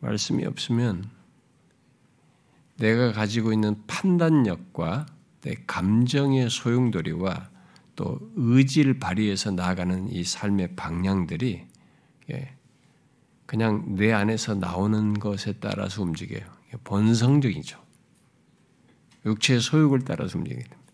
[0.00, 1.10] 말씀이 없으면
[2.76, 5.06] 내가 가지고 있는 판단력과
[5.42, 7.50] 내 감정의 소용돌이와
[7.96, 11.66] 또 의지를 발휘해서 나아가는 이 삶의 방향들이
[12.30, 12.54] 예,
[13.46, 16.44] 그냥 내 안에서 나오는 것에 따라서 움직여요.
[16.84, 17.82] 본성적이죠.
[19.24, 20.92] 육체의 소욕을 따라서 움직이게 됩니다.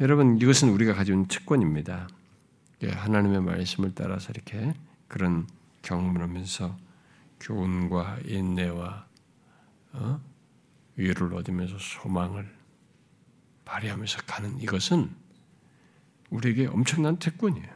[0.00, 2.08] 여러분 이것은 우리가 있는 특권입니다.
[2.82, 4.74] 예, 하나님의 말씀을 따라서 이렇게
[5.08, 5.46] 그런
[5.82, 6.76] 경험을 하면서
[7.40, 9.06] 교훈과 인내와
[9.92, 10.20] 어?
[10.96, 12.50] 위로를 얻으면서 소망을
[13.64, 15.10] 발휘하면서 가는 이것은
[16.30, 17.68] 우리에게 엄청난 특권이에요.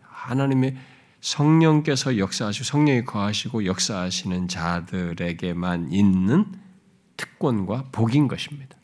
[0.00, 0.76] 하나님의
[1.20, 6.46] 성령께서 역사하시고 성령이 거하시고 역사하시는 자들에게만 있는
[7.16, 8.76] 특권과 복인 것입니다.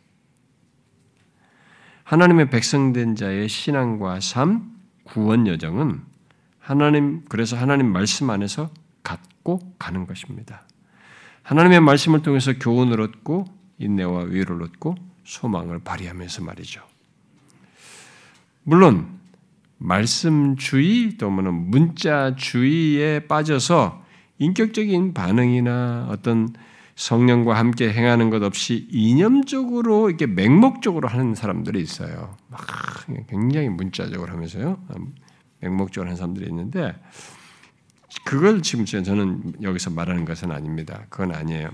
[2.02, 4.73] 하나님의 백성된 자의 신앙과 삶,
[5.04, 6.02] 구원 여정은
[6.58, 8.70] 하나님 그래서 하나님 말씀 안에서
[9.02, 10.62] 갖고 가는 것입니다.
[11.42, 13.44] 하나님의 말씀을 통해서 교훈을 얻고
[13.78, 16.82] 인내와 위로를 얻고 소망을 발휘하면서 말이죠.
[18.62, 19.08] 물론
[19.78, 24.02] 말씀주의 또는 문자주의에 빠져서
[24.38, 26.48] 인격적인 반응이나 어떤
[26.96, 32.36] 성령과 함께 행하는 것 없이 이념적으로 이렇게 맹목적으로 하는 사람들이 있어요.
[32.54, 34.78] 막 굉장히 문자적으로 하면서요.
[35.60, 36.94] 맹목적으로 하는 사람들이 있는데
[38.24, 41.04] 그걸 지금 저는 여기서 말하는 것은 아닙니다.
[41.08, 41.70] 그건 아니에요.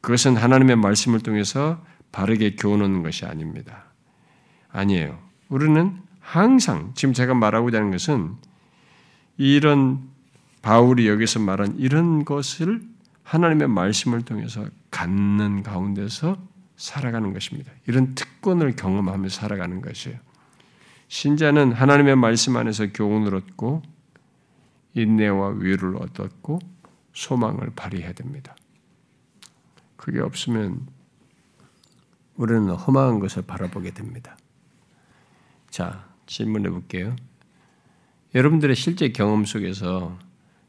[0.00, 3.86] 그것은 하나님의 말씀을 통해서 바르게 교훈하는 것이 아닙니다.
[4.70, 5.18] 아니에요.
[5.48, 8.34] 우리는 항상 지금 제가 말하고자 하는 것은
[9.36, 10.08] 이런
[10.62, 12.82] 바울이 여기서 말한 이런 것을
[13.24, 16.38] 하나님의 말씀을 통해서 갖는 가운데서
[16.76, 17.72] 살아가는 것입니다.
[17.86, 20.18] 이런 특권을 경험하면서 살아가는 것이에요.
[21.08, 23.82] 신자는 하나님의 말씀 안에서 교훈을 얻고
[24.94, 26.58] 인내와 위를 얻었고
[27.12, 28.56] 소망을 발휘해야 됩니다.
[29.96, 30.86] 그게 없으면
[32.36, 34.36] 우리는 험한 것을 바라보게 됩니다.
[35.70, 37.14] 자, 질문해 볼게요.
[38.34, 40.18] 여러분들의 실제 경험 속에서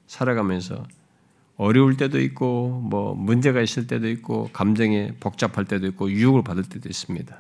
[0.06, 0.86] 살아가면서
[1.58, 6.90] 어려울 때도 있고 뭐 문제가 있을 때도 있고 감정이 복잡할 때도 있고 유혹을 받을 때도
[6.90, 7.36] 있습니다.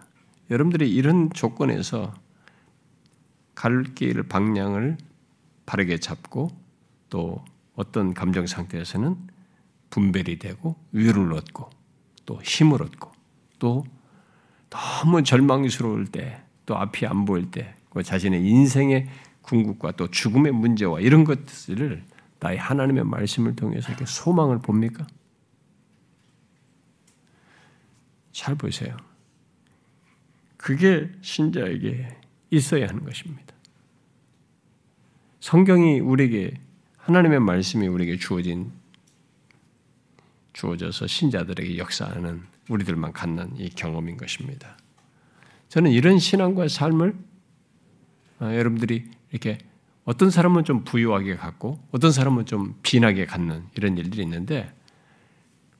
[0.49, 2.13] 여러분들이 이런 조건에서
[3.55, 4.97] 갈 길 방향을
[5.65, 6.49] 바르게 잡고
[7.09, 7.43] 또
[7.75, 9.15] 어떤 감정 상태에서는
[9.89, 11.69] 분별이 되고 위로를 얻고
[12.25, 13.11] 또 힘을 얻고
[13.59, 13.85] 또
[14.69, 19.07] 너무 절망스러울 때 또 앞이 안 보일 때그 자신의 인생의
[19.41, 22.03] 궁극과 또 죽음의 문제와 이런 것들을
[22.45, 25.07] 나의 하나님의 말씀을 통해서 이렇게 소망을 봅니까?
[28.31, 28.95] 잘 보세요.
[30.55, 32.07] 그게 신자에게
[32.51, 33.55] 있어야 하는 것입니다.
[35.39, 36.59] 성경이 우리에게
[36.97, 38.71] 하나님의 말씀이 우리에게 주어진
[40.53, 44.77] 주어져서 신자들에게 역사하는 우리들만 갖는 이 경험인 것입니다.
[45.69, 47.15] 저는 이런 신앙과 삶을
[48.39, 49.57] 아, 여러분들이 이렇게
[50.05, 54.71] 어떤 사람은 좀 부유하게 갖고 어떤 사람은 좀 빈하게 갖는 이런 일들이 있는데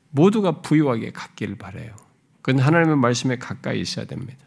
[0.09, 1.95] 모두가 부유하게 갖기를 바래요.
[2.41, 4.45] 그건 하나님의 말씀에 가까이 있어야 됩니다.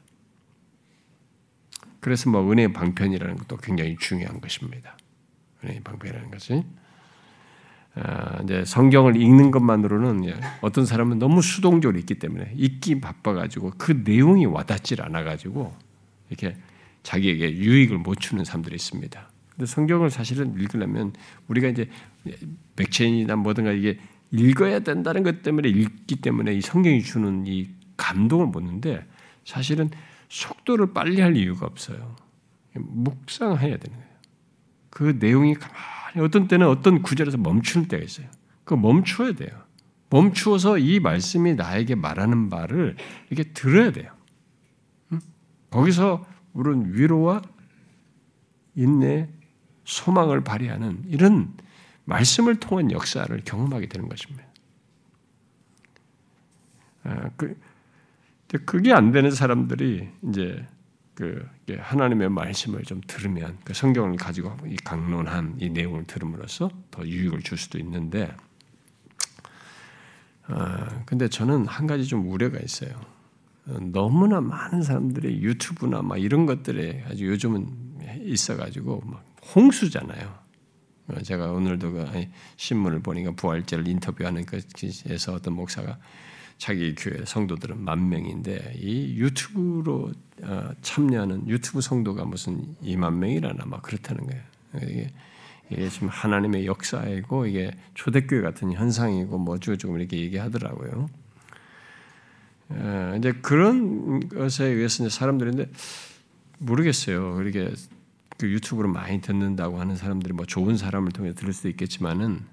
[2.00, 4.96] 그래서 뭐 은혜의 방편이라는 것도 굉장히 중요한 것입니다.
[5.62, 6.64] 은혜의 방편이라는 것이
[7.94, 14.02] 아, 이제 성경을 읽는 것만으로는 예, 어떤 사람은 너무 수동적으로 읽기 때문에 읽기 바빠가지고 그
[14.04, 15.74] 내용이 와닿질 않아가지고
[16.30, 16.56] 이렇게
[17.02, 19.27] 자기에게 유익을 못 주는 사람들이 있습니다.
[19.58, 21.12] 근데 성경을 사실은 읽으려면
[21.48, 21.90] 우리가 이제
[22.76, 23.98] 맥체인이나 뭐든가 이게
[24.30, 29.04] 읽어야 된다는 것 때문에 읽기 때문에 이 성경이 주는 이 감동을 보는데
[29.44, 29.90] 사실은
[30.28, 32.14] 속도를 빨리 할 이유가 없어요.
[32.74, 34.12] 묵상해야 되는 거예요.
[34.90, 38.28] 그 내용이 가만히 어떤 때는 어떤 구절에서 멈추는 때가 있어요.
[38.62, 39.50] 그 멈춰야 돼요.
[40.08, 42.96] 멈추어서 이 말씀이 나에게 말하는 바를
[43.28, 44.12] 이렇게 들어야 돼요.
[45.70, 47.42] 거기서 우리는 위로와
[48.76, 49.28] 인내,
[49.88, 51.54] 소망을 발휘하는 이런
[52.04, 54.44] 말씀을 통한 역사를 경험하게 되는 것입니다.
[57.04, 57.58] 아, 그,
[58.66, 60.66] 그게 안 되는 사람들이 이제
[61.14, 67.40] 그 하나님의 말씀을 좀 들으면 그 성경을 가지고 이 강론한 이 내용을 들음으로써 더 유익을
[67.40, 68.34] 줄 수도 있는데,
[70.46, 72.90] 아, 근데 저는 한 가지 좀 우려가 있어요.
[73.64, 77.88] 너무나 많은 사람들이 유튜브나 막 이런 것들에 아주 요즘은
[78.20, 80.38] 있어가지고 막 홍수잖아요.
[81.08, 82.26] 어, 제가 오늘도 그
[82.56, 85.98] 신문을 보니까 부활절 인터뷰하는 것에서 어떤 목사가
[86.58, 90.12] 자기 교회 성도들은 만 명인데 이 유튜브로
[90.42, 94.42] 어, 참여하는 유튜브 성도가 무슨 2만 명이라나 막 그렇다는 거예요.
[94.82, 95.10] 이게,
[95.70, 101.08] 이게 지금 하나님의 역사이고 이게 초대교회 같은 현상이고 뭐주 조금 이렇게 얘기하더라고요.
[102.70, 105.70] 어, 이제 그런 것에 의해서 사람들인데
[106.58, 107.40] 모르겠어요.
[107.40, 107.72] 이렇게
[108.38, 112.44] 그 유튜브로 많이 듣는다고 하는 사람들이 뭐 좋은 사람을 통해 들을 수도 있겠지만은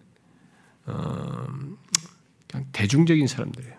[0.87, 1.47] 어,
[2.47, 3.75] 그냥 대중적인 사람들이에요.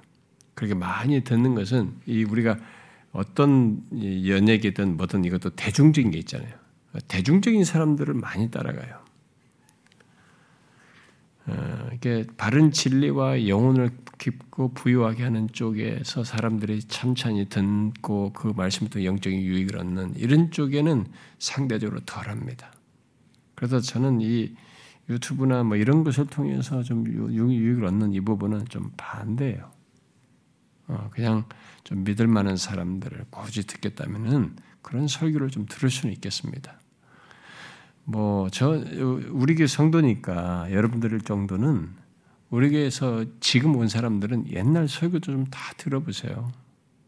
[0.55, 2.57] 그렇게 많이 듣는 것은 이 우리가
[3.13, 6.55] 어떤 연예계든 뭐든 이것도 대중적인 게 있잖아요.
[7.09, 9.06] 대중적인 사람들을 많이 따라가요.
[11.49, 19.41] 어, 이게 바른 진리와 영혼을 깊고 부유하게 하는 쪽에서 사람들이 참찬히 듣고 그 말씀부터 영적인
[19.41, 21.07] 유익을 얻는 이런 쪽에는
[21.39, 22.73] 상대적으로 덜합니다.
[23.55, 24.55] 그래서 저는 이
[25.09, 29.71] 유튜브나 뭐 이런 것을 통해서 좀 유익을 얻는 이 부분은 좀 반대예요.
[30.89, 31.45] 어, 그냥
[31.85, 36.81] 좀 믿을 만한 사람들을 굳이 듣겠다면은 그런 설교를 좀 들을 수는 있겠습니다.
[38.07, 38.71] 뭐 저
[39.31, 41.91] 우리 교회 성도니까 여러분들 정도는
[42.51, 46.53] 우리 교회에서 지금 온 사람들은 옛날 설교도 좀 다 들어보세요.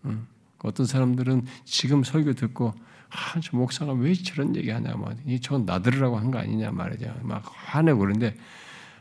[0.07, 0.27] 응.
[0.65, 2.75] 어떤 사람들은 지금 설교 듣고
[3.11, 7.15] 아, 저 목사가 왜 저런 얘기하냐, 뭐, 저건 나들으라고 한 거 아니냐 말이죠.
[7.23, 8.37] 막 화내고 그러는데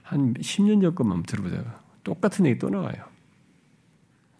[0.04, 1.64] 한 10년 전 것만 들어보세요.
[2.04, 2.96] 똑같은 얘기 또 나와요.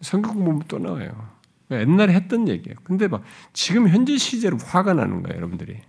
[0.00, 1.28] 성경 공부 또 나와요.
[1.70, 2.78] 옛날에 했던 얘기예요.
[2.84, 5.80] 근데 막 지금 현재 시제로 화가 나는 거예요, 여러분들이.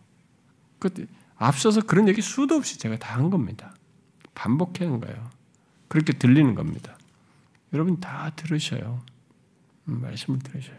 [0.79, 0.89] 그
[1.39, 3.73] 앞서서 그런 얘기 수도 없이 제가 다 한 겁니다.
[4.35, 5.29] 반복하는 거예요.
[5.87, 6.97] 그렇게 들리는 겁니다.
[7.73, 9.01] 여러분 다 들으셔요.
[9.87, 10.77] 음, 말씀을 들으셔요.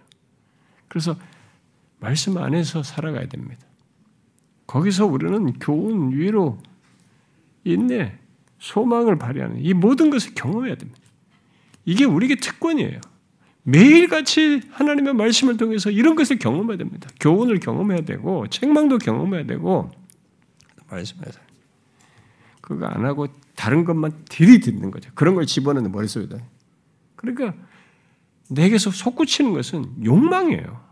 [0.88, 1.16] 그래서
[1.98, 3.66] 말씀 안에서 살아가야 됩니다.
[4.66, 6.58] 거기서 우리는 교훈, 위로,
[7.64, 8.18] 인내,
[8.58, 11.00] 소망을 발휘하는 이 모든 것을 경험해야 됩니다.
[11.84, 13.00] 이게 우리에게 특권이에요.
[13.62, 17.08] 매일같이 하나님의 말씀을 통해서 이런 것을 경험해야 됩니다.
[17.20, 19.90] 교훈을 경험해야 되고 책망도 경험해야 되고
[20.90, 21.40] 말씀해서
[22.60, 25.10] 그거 안 하고 다른 것만 들이듣는 거죠.
[25.14, 26.38] 그런 걸 집어넣는 머릿속에다.
[27.16, 27.54] 그러니까
[28.48, 30.88] 내게서 솟구치는 것은 욕망이에요.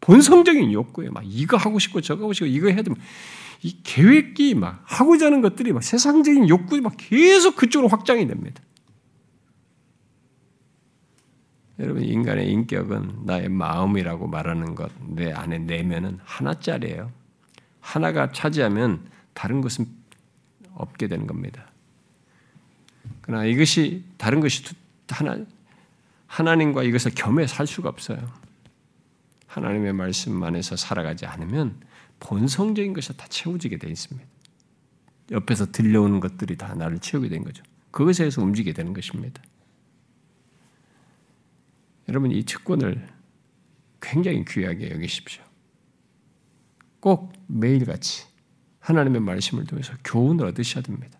[0.00, 1.12] 본성적인 욕구예요.
[1.12, 2.98] 막 이거 하고 싶고 저거 하고 싶고 이거 해야 되면
[3.62, 8.62] 이 계획이 막 하고자 하는 것들이 막 세상적인 욕구가 막 계속 그쪽으로 확장이 됩니다.
[11.78, 17.10] 여러분 인간의 인격은 나의 마음이라고 말하는 것 내 안에 내면은 하나짜리예요.
[17.80, 19.04] 하나가 차지하면
[19.40, 19.86] 다른 것은
[20.74, 21.72] 없게 되는 겁니다.
[23.22, 24.62] 그러나 이것이 다른 것이
[25.08, 25.46] 하나
[26.26, 28.18] 하나님과 이것을 겸해 살 수가 없어요.
[29.46, 31.80] 하나님의 말씀 안에서 살아가지 않으면
[32.20, 34.28] 본성적인 것이 다 채워지게 되어 있습니다.
[35.30, 37.62] 옆에서 들려오는 것들이 다 나를 채우게 된 거죠.
[37.92, 39.42] 그것에 서 움직이게 되는 것입니다.
[42.10, 43.08] 여러분 이 특권을
[44.02, 45.42] 굉장히 귀하게 여기십시오.
[47.00, 48.29] 꼭 매일같이
[48.80, 51.18] 하나님의 말씀을 통해서 교훈을 얻으셔야 됩니다.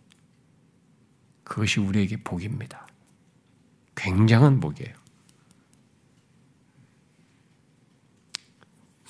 [1.45, 2.87] 그것이 우리에게 복입니다.
[3.95, 4.95] 굉장한 복이에요.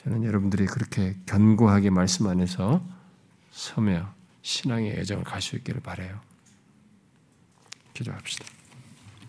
[0.02, 2.82] 저는 여러분들이 그렇게 견고하게 말씀 안에서
[3.50, 6.20] 서며 신앙의 애정을 갈 수 있기를 바래요.
[7.92, 8.46] 기도합시다.